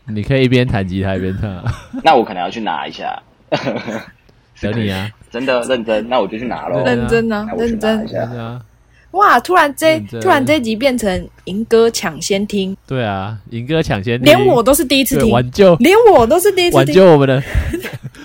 [0.08, 1.64] 你可以一边弹吉他一边唱，
[2.04, 3.22] 那我可能要去拿一下。
[4.62, 6.84] 等你啊， 真的认真，那我就去拿喽。
[6.84, 8.12] 对认真啊认真一。
[8.12, 8.62] 下
[9.12, 9.40] 哇！
[9.40, 17.44] 突然这突然这一集变成银哥抢先听，对啊，银哥抢先听，连我都是第一次对听，挽救连我都是第一次挽，救我们的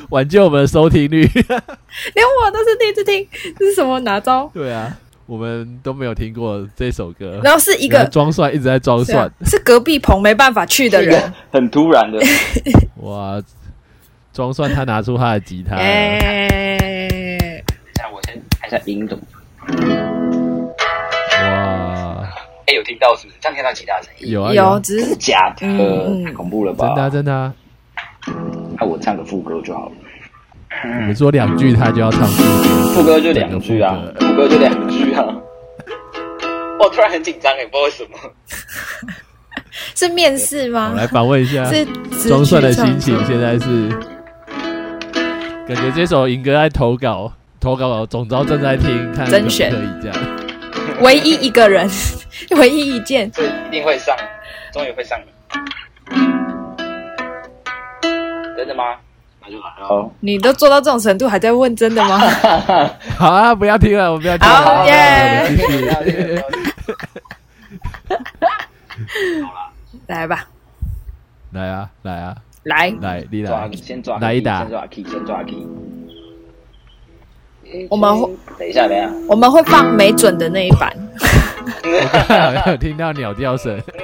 [0.09, 1.21] 挽救我们的收听率。
[1.35, 3.27] 连我都是第一次听，
[3.59, 4.51] 这是什么哪招？
[4.55, 4.97] 对啊，
[5.29, 12.19] 我们都没有听过这首歌，然后是一一个个装蒜一直在装蒜是啊，是隔壁棚没办法去的人，很突然的，
[13.07, 13.38] 哇！
[14.33, 16.79] 装蒜他拿出他的吉他了，哎，
[17.93, 19.25] 这样我先看一下音怎么。
[21.43, 22.29] 哇！
[22.67, 23.38] 哎，有听到是不是？
[23.41, 24.31] 这样听到其他声音？
[24.31, 25.67] 有啊有只是假的，
[26.25, 26.87] 太恐怖了吧？
[26.87, 27.53] 真的啊真的啊！
[28.81, 29.93] 那我唱个副歌就好了。
[30.85, 35.24] 你们说两句他就要唱副歌，副歌就两句啊，副歌就两句啊。
[36.80, 38.11] 我突然很紧张也，不知道为什么。
[39.94, 40.96] 是面试吗我？
[40.96, 41.84] 来访问一下是
[42.28, 43.88] 装蒜的心情，现在是
[45.66, 50.16] 感觉这首银哥在投稿，投稿总招正在听，看可不甄选可以这样。
[51.00, 51.88] 唯一一个人，
[52.56, 54.16] 唯一一件，这一定会上，
[54.72, 55.26] 终于会上了。
[58.56, 58.96] 真的吗？
[59.48, 60.11] 那就来喽。
[60.20, 62.18] 你都做到这种程度，还在问真的吗？
[63.16, 66.44] 好啊，不要听了，我不要听了，好耶。
[70.06, 70.46] 来吧，
[71.52, 75.66] 来啊，来啊，来，来，你抓来，先抓来一打先抓 key，先抓 key。
[77.90, 79.11] 我们会等一下，等一下。
[79.28, 80.90] 我们会放没准的那一版。
[82.28, 84.02] 好像有听到鸟叫声，嗯，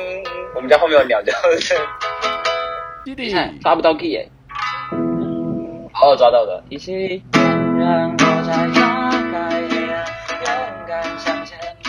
[0.55, 1.77] 我们家后面有鸟叫声。
[3.05, 4.19] 弟弟，抓不到 key
[5.95, 6.01] 耶。
[6.03, 6.63] 哦，抓到了。
[6.69, 10.05] 一起让我再打开黑暗，
[10.45, 11.89] 勇敢向前，不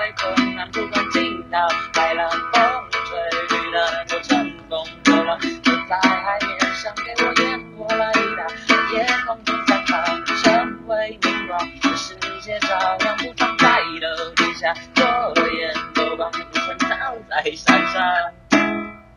[0.00, 1.58] 畏困难，不管惊涛
[1.92, 8.44] 骇浪，风吹雨打，就乘风破浪，就在海面上给我烟火来打，
[8.92, 15.04] 夜空中绽放，成为明光，这世界照亮不放在楼底下，左
[15.48, 16.88] 眼右光，不曾照
[17.30, 18.02] 在山上，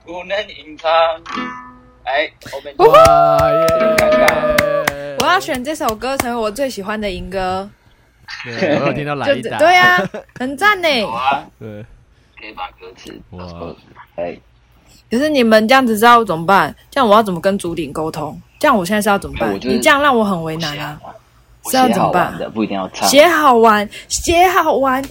[0.06, 0.90] 不能隐藏。
[2.08, 2.88] 哎，后面哇
[3.52, 3.68] 耶！
[3.98, 7.70] 尴尬我要选这首歌成为我最喜欢的银歌，
[8.46, 10.02] 对，我有听到来一打，对啊，
[10.40, 10.88] 很赞呢。
[11.06, 11.86] 好啊，对，
[12.40, 13.46] 可以把歌词哇
[14.16, 14.38] 哎，
[15.12, 16.74] 可是你们这样子知道怎么办？
[16.90, 18.42] 这样我要怎么跟主顶沟通？
[18.58, 20.98] 这样我现在是要怎么办你这样让我很为难啊！
[21.70, 23.08] 是要怎么办不一定要唱。
[23.10, 25.04] 写好玩，写好玩，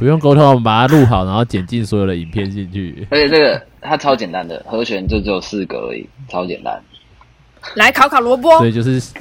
[0.00, 3.06] 不用沟通，我们把它录好，然后剪进所有的影片进去。
[3.10, 6.82] 而且这个它超简单的，和弦就只有四个而已，超简单。
[7.74, 8.66] 来考考萝卜所。
[8.66, 9.12] 以就是，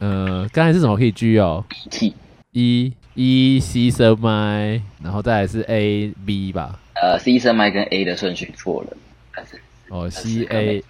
[0.00, 8.94] 呃，刚才是什么可以 G 哦 T，E E C 升麦，然后再来是 A B 吧，呃，C 声麦跟 A 的顺序错了，
[9.34, 10.84] 但是哦，C A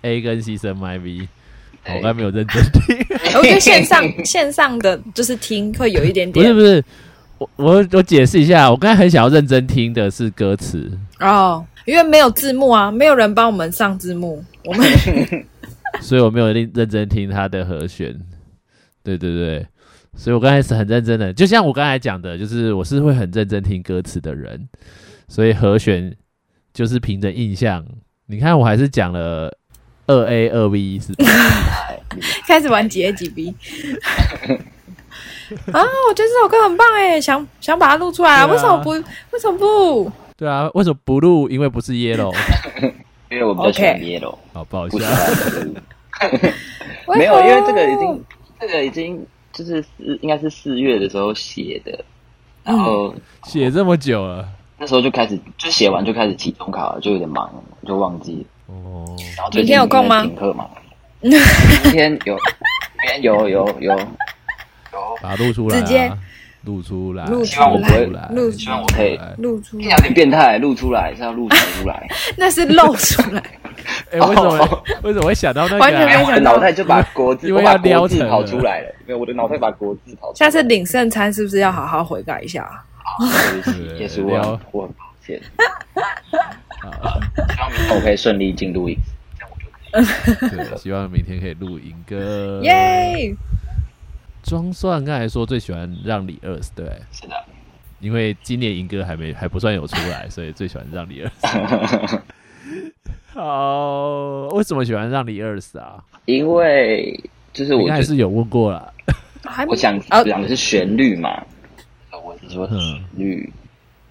[0.00, 1.28] A 跟 C 升麦 B，
[1.84, 2.96] 我刚才没有认真听。
[3.36, 6.82] 我觉得线上线上的就是听会有一点点不是不是，
[7.38, 14.86] 我我我解释一下，我刚才很想要认真听的是歌词，哦，因为没有字幕啊，没有人帮我们上字幕，我们
[16.02, 18.14] 所以我没有认认真听他的和弦。
[19.04, 19.66] 对对对，
[20.16, 24.68] 所以我刚开始很认真的，就像我刚才讲的，就是我是会很认真听歌词的人，
[25.28, 26.14] 所以和弦
[26.74, 27.84] 就是凭着印象。
[28.26, 29.56] 你看，我还是讲了
[30.06, 31.24] 二 A 二 V 是吧？
[31.24, 33.54] 哎厉害开始玩几 A 几 B。
[35.72, 38.90] 啊，我觉得这首歌很棒哎，想想把它录出来为什么不？
[38.90, 40.10] 为什么不？
[40.36, 41.48] 对啊，为什么不录？
[41.48, 42.34] 因为不是 Yellow。
[43.30, 45.18] 因为我比较喜欢 yellow，好，不好意不思喜啊。
[47.04, 48.24] 欢 没有，因为这个已经
[48.58, 52.02] 这个已经就是四应该是四月的时候写的，
[52.64, 57.52] 然后写这么久了，那时候就开始就写完就开始期中考了，就有点忙，
[57.86, 58.74] 就忘记了。
[58.74, 59.04] 哦，
[59.36, 60.70] 然后明天有空吗因为停课嘛，
[61.20, 61.30] 明
[61.92, 62.42] 天有，明
[63.08, 63.94] 天有有有
[64.98, 66.12] 有，把它录出来、啊，直接
[66.64, 68.28] 录出来，录希望我不会来，
[68.68, 73.42] 望我可以来录出有点变态，录出来是要录出来， 那是露出来。
[74.12, 76.22] 哎、为什么 为什么会想到那个、完全没啊？
[76.26, 80.34] 我的脑袋就把国字，因为我把要撩国字跑出来了，没有我的脑袋把国字跑出来了。
[80.34, 82.68] 下次领圣餐是不是要好好悔改一下？
[83.18, 85.40] 对不也是我我很抱歉，
[86.82, 87.18] 好
[87.50, 88.98] 希望明天我可以顺利进录影，
[89.38, 90.50] 这样我就可以。
[90.50, 92.60] 对，希望明天可以录影歌。
[92.62, 93.34] 耶！
[94.48, 97.36] 装蒜刚才说最喜欢让李二死，对，是的，
[98.00, 101.30] 因为今年银哥还没还不算有出来，所以最喜欢让李二
[102.08, 102.18] 十。
[103.38, 106.02] 好，为什么喜欢让李二死啊？
[106.24, 107.22] 因为
[107.52, 108.90] 就是我还是有问过啦。
[109.66, 111.44] 我想哦讲的是旋律嘛，
[112.24, 113.52] 我是说嗯旋律，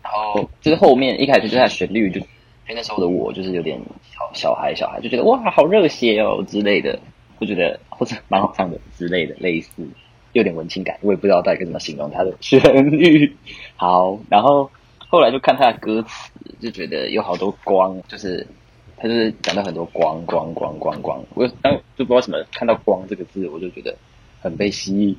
[0.04, 2.28] 然后就是后面一开始就是它旋律就，因
[2.70, 6.98] 为那时候的我就是有点小小孩小孩就觉得哇好热血哦之类的，
[7.42, 9.72] 就觉得或者蛮好唱的之类的类似，
[10.38, 12.62] 有点文青感，我也不知道到底该怎么形容它的旋
[12.92, 13.36] 律。
[13.76, 14.70] 好，然后
[15.00, 16.32] 后来就看它的歌词，
[16.62, 18.46] 就觉得有好多光，就是
[18.98, 23.96] 它就是讲到很多光光光光光，我当就不知道什么看到光这个字，我就觉得
[24.42, 25.18] 很被吸引。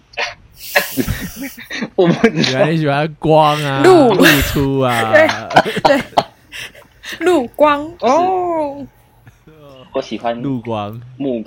[1.95, 5.13] 我不知道，你喜欢光啊，露露出啊，
[5.85, 6.01] 对
[7.21, 8.87] 露光哦，
[9.93, 11.43] 我喜欢露光，沐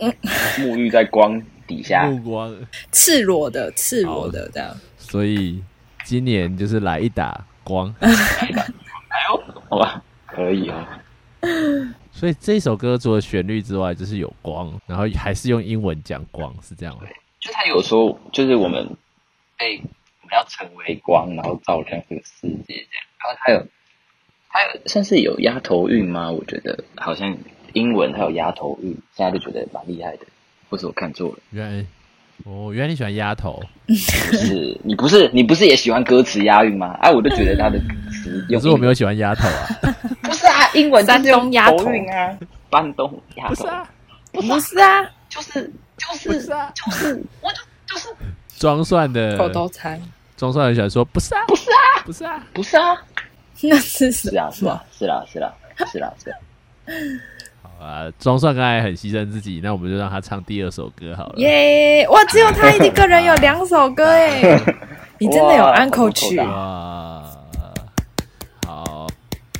[0.57, 1.41] 沐浴在光
[1.75, 2.05] 底下。
[2.05, 2.55] 目光。
[2.91, 4.75] 赤裸的赤裸的这样。
[4.97, 5.63] 所以
[6.03, 7.93] 今年就是来一打光。
[8.01, 8.09] 哎
[9.29, 10.85] 呦，好吧，可以哦。
[12.11, 17.03] 所以这首歌除了旋律之外，就是有光，然后还是用英文讲光，是这样吗？
[17.39, 18.85] 就他有说，就是我们
[19.57, 19.81] 被
[20.21, 23.03] 我们要成为光，然后照亮这个世界这样。
[23.17, 23.67] 然后还有
[24.47, 26.29] 还有算是有押头韵吗？
[26.31, 27.35] 我觉得好像
[27.73, 30.25] 英文还有押头韵，现在就觉得蛮厉害的，
[30.71, 31.35] 或是我看错了？
[31.51, 31.85] 原来
[32.45, 36.97] 哦，原来你喜欢丫头，不是你不是你不是也喜欢歌词押韵吗？
[37.01, 37.77] 哎、我就觉得他的
[38.11, 39.67] 词可用是我没有喜欢丫头啊，
[40.23, 41.77] 不是啊，英文就是用山东丫头。
[41.83, 42.37] 头韵啊，
[42.71, 43.89] 山东丫头不是啊，
[44.31, 47.59] 不是啊，就是就不是啊，就是我就
[47.93, 48.07] 就是。
[48.57, 49.99] 装蒜的口头禅，
[50.37, 52.95] 装蒜的喜欢说不是啊，不是啊，不是啊，不是啊，
[53.63, 55.53] 那是是啊是啊是啦是啦
[55.91, 56.31] 是啦是
[57.81, 61.33] 啊，装蒜刚才很牺牲自己，那我们就让他唱第二首歌好了。
[61.37, 62.07] 耶！
[62.09, 64.39] 哇，只有他一个人有两首歌哎，
[65.17, 67.23] 你真的有哇 uncle 曲啊，
[68.67, 69.07] 好，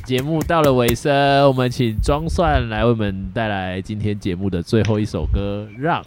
[0.04, 6.04] 节目到了尾声，我们请装蒜来为我们带来今天节目的最后一首歌，让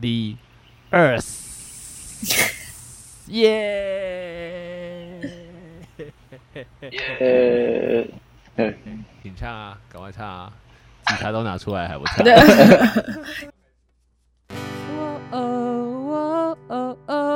[0.00, 0.34] The
[0.90, 1.26] Earth，
[3.28, 5.20] 耶！
[8.56, 8.72] 呃，
[9.22, 10.52] 请唱啊，赶快唱啊！
[11.16, 12.24] 吉他都拿出来还不唱？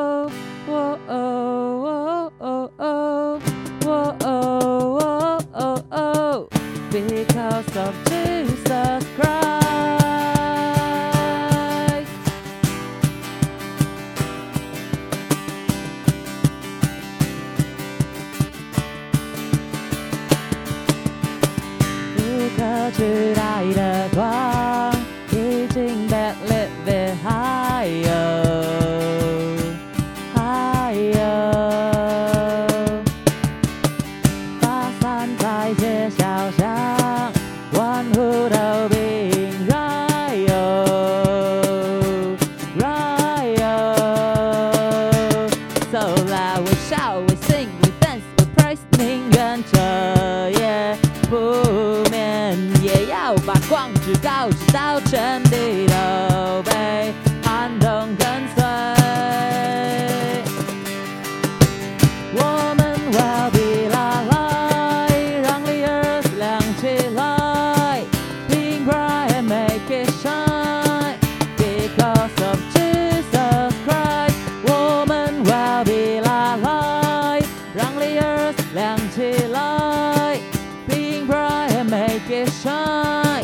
[78.77, 80.39] 亮起来，
[80.87, 83.43] 并 bright and make it shine.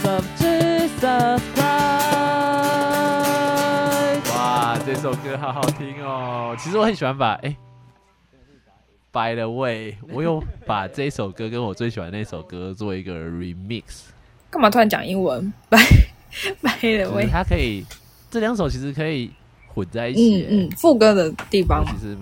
[0.07, 1.65] of Jesus Christ。
[4.33, 6.55] 哇，这首歌好好听哦！
[6.59, 7.55] 其实我很喜欢把哎。
[9.11, 13.83] By the way，我有把这首歌跟我最喜欢那首歌做一个 remix，
[14.49, 15.77] 干嘛突然讲英文？？By
[16.61, 17.85] By the way，，它可以
[18.29, 19.31] 这两首其实可以
[19.73, 20.47] 混在一起耶。
[20.49, 22.17] 嗯嗯，副歌的地方其，实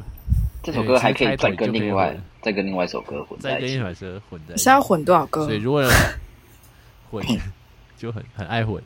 [0.61, 3.75] 这首歌还可以再跟另外再跟另外一首歌混在一起。
[3.79, 5.57] 再跟一首歌混在一起是，要混多少歌所以？
[5.57, 5.83] 如果
[7.09, 7.25] 混
[8.03, 8.83] 就很很爱混。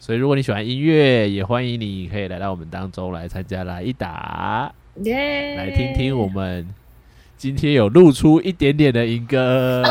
[0.00, 5.54] 所以如果你喜欢音乐，也欢迎你可以来到我们当中来参加来一打，耶！
[5.54, 6.66] 来听听我们
[7.36, 9.82] 今天有露出一点点的音歌。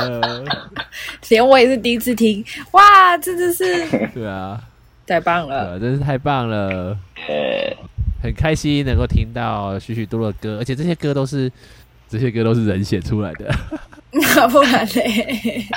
[1.29, 3.63] 连我也是第一次听，哇，真的是
[4.15, 4.59] 对啊，
[5.05, 5.75] 太棒了！
[5.75, 6.97] 啊，真是太棒了。
[7.27, 7.77] 呃，
[8.23, 11.51] 很开心能够听到许许多多的歌，而且这些歌都是
[12.09, 13.53] 这些歌都是人写出来的，
[14.49, 15.67] 不然嘞，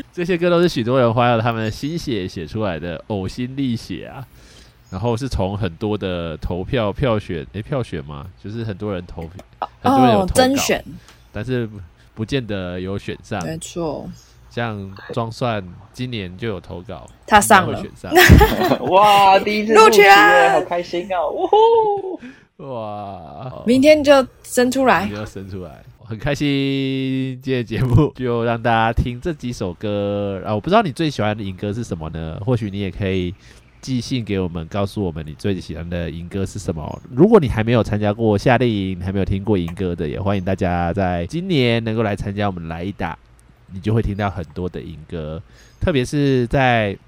[0.12, 4.26] 这些歌都是许多人花了他们的心血写出来的，呕心沥血啊。
[4.90, 9.22] 然后是从很多的投票票选，诶，票选嘛，就是很多人投，
[9.80, 10.84] 很多人有哦投，稿甄选，
[11.32, 11.78] 但是不
[12.16, 13.40] 不见得有选上。
[13.46, 14.10] 没错，
[14.50, 18.12] 像装蒜今年就有投稿，他上了选上。
[18.90, 21.30] 哇，第一次录取啊好开心哦！
[21.30, 25.14] 呜呼，哇，明天就生出来你。
[25.14, 27.38] 要生出来，很开心。
[27.40, 32.36] 今天节目就让大家听这几首歌，然后我不知道你最喜欢的影歌是什么呢？
[32.44, 33.32] 或许你也可以
[33.80, 37.00] 寄信给我们，告诉我们你最喜欢的影歌是什么。
[37.12, 43.16] 如果你还没有参加过夏令营，还没有听过影歌的，也欢迎大家在今年能够来参加我们来一打，
[43.72, 45.40] 你就会听到很多的影歌，
[45.80, 46.98] 特别是在。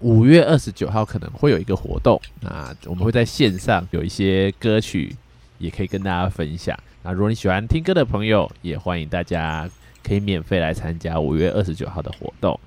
[0.00, 5.16] 五月二十九号可能会有一个活动，那我们会在线上有一些歌曲
[5.56, 6.78] 也可以跟大家分享。
[7.02, 9.68] 那如果你喜欢听歌的朋友，也欢迎大家
[10.02, 12.58] 可以免费来参加五月二十九号的活动。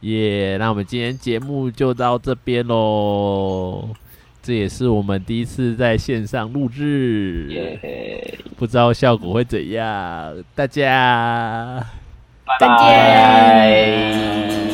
[0.00, 3.88] 耶、那我们今天节目就到这边喽。
[4.42, 10.44] 这也是我们第一次在线上录制，耶，不知道效果会怎样。
[10.54, 11.82] 大家
[12.60, 12.68] 再
[14.58, 14.73] 见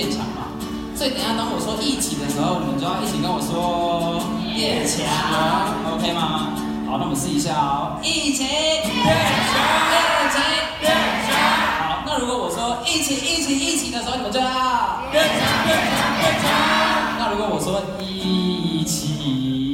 [0.00, 0.48] 变强嘛。
[0.96, 4.16] 所以等一下当我说一起的时候，你们就要一起跟我说
[4.56, 5.04] 变强
[5.92, 6.56] ，OK 吗？
[6.88, 8.48] 好，那我们试一下哦，一起变
[8.88, 9.60] 强，
[10.16, 10.40] 一起
[10.80, 10.88] 变
[11.28, 11.36] 强。
[11.84, 14.48] 好，那如果我说一起一起一起的时候，你们就要
[15.12, 16.48] 变强变强变强。
[17.18, 19.69] 那如果我说一起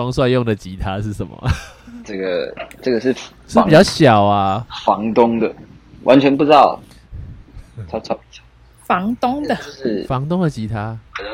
[0.00, 1.36] 装帅用的吉他是什么？
[2.06, 3.14] 这个这个是
[3.46, 5.54] 是比较小啊，房东的，
[6.04, 6.80] 完全不知道，
[7.90, 8.18] 超超
[8.86, 9.54] 房东的。
[9.56, 10.98] 就是房东的吉他。
[11.12, 11.32] 可能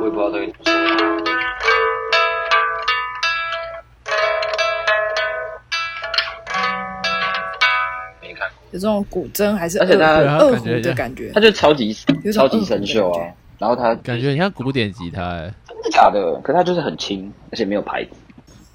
[0.00, 0.44] 我也不知道这个
[8.70, 11.30] 有这种古筝还是而且它二胡感觉像的感觉？
[11.32, 11.94] 它，就超级
[12.34, 15.54] 超级生锈啊然后它感觉很像古典吉他、欸，
[16.10, 16.40] 真的？
[16.40, 18.10] 可它就是很轻，而且没有牌子，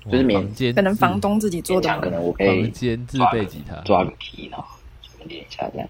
[0.09, 4.65] 就是免房间可能房东自己做的可能我可以房以间自备吉他，抓个 key，然后
[5.25, 5.87] 练一下这样。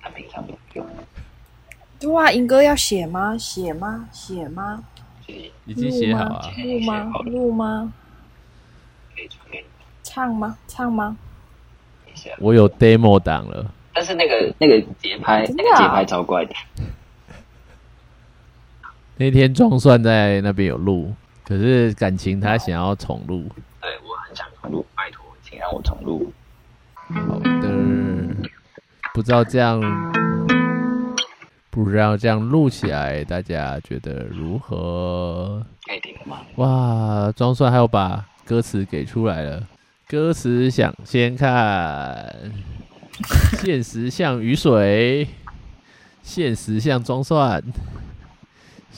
[0.00, 0.86] 他平常不用，
[2.12, 3.36] 哇，银哥要写吗？
[3.36, 4.08] 写吗？
[4.12, 4.84] 写吗？
[5.26, 6.50] 就是已经写好啊。
[6.56, 7.12] 录吗？
[7.24, 7.92] 录吗？
[9.14, 9.64] 可以传给你
[10.02, 10.56] 唱吗？
[10.68, 11.16] 唱吗？
[12.38, 16.54] 我有 demo 档了，但是那个那个节拍，那个节拍超怪的。
[19.20, 21.12] 那天装蒜在那边有录，
[21.44, 23.48] 可是感情他想要重录。
[23.80, 26.32] 对我很想重录，拜托，请让我重录。
[26.94, 28.48] 好的，
[29.12, 29.80] 不知道这样，
[31.68, 35.66] 不知道这样录起来，大家觉得如何？
[35.84, 36.42] 可以听吗？
[36.54, 39.66] 哇，装蒜还有把歌词给出来了，
[40.06, 42.32] 歌词想先看，
[43.58, 45.26] 现实像雨水，
[46.22, 47.60] 现实像装蒜，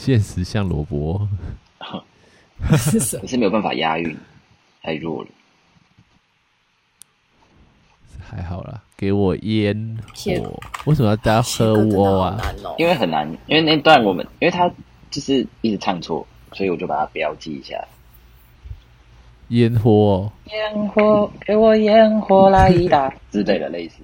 [0.03, 1.29] 现实像萝卜。
[2.79, 3.27] 是什么可？
[3.29, 4.17] 是没有办法押韵，
[4.83, 5.29] 太弱了。
[8.19, 10.59] 还好啦，给我烟写火。
[10.87, 12.37] 为什么要大家喝写歌真的好窝啊？
[12.43, 12.75] 难哦。
[12.79, 14.71] 因为很难，因为那段我们，因为他
[15.11, 17.77] 就是一直唱错，所以我就把它标记一下。
[19.49, 24.03] 烟火、哦，烟火，给我烟火来一打 之类的类似。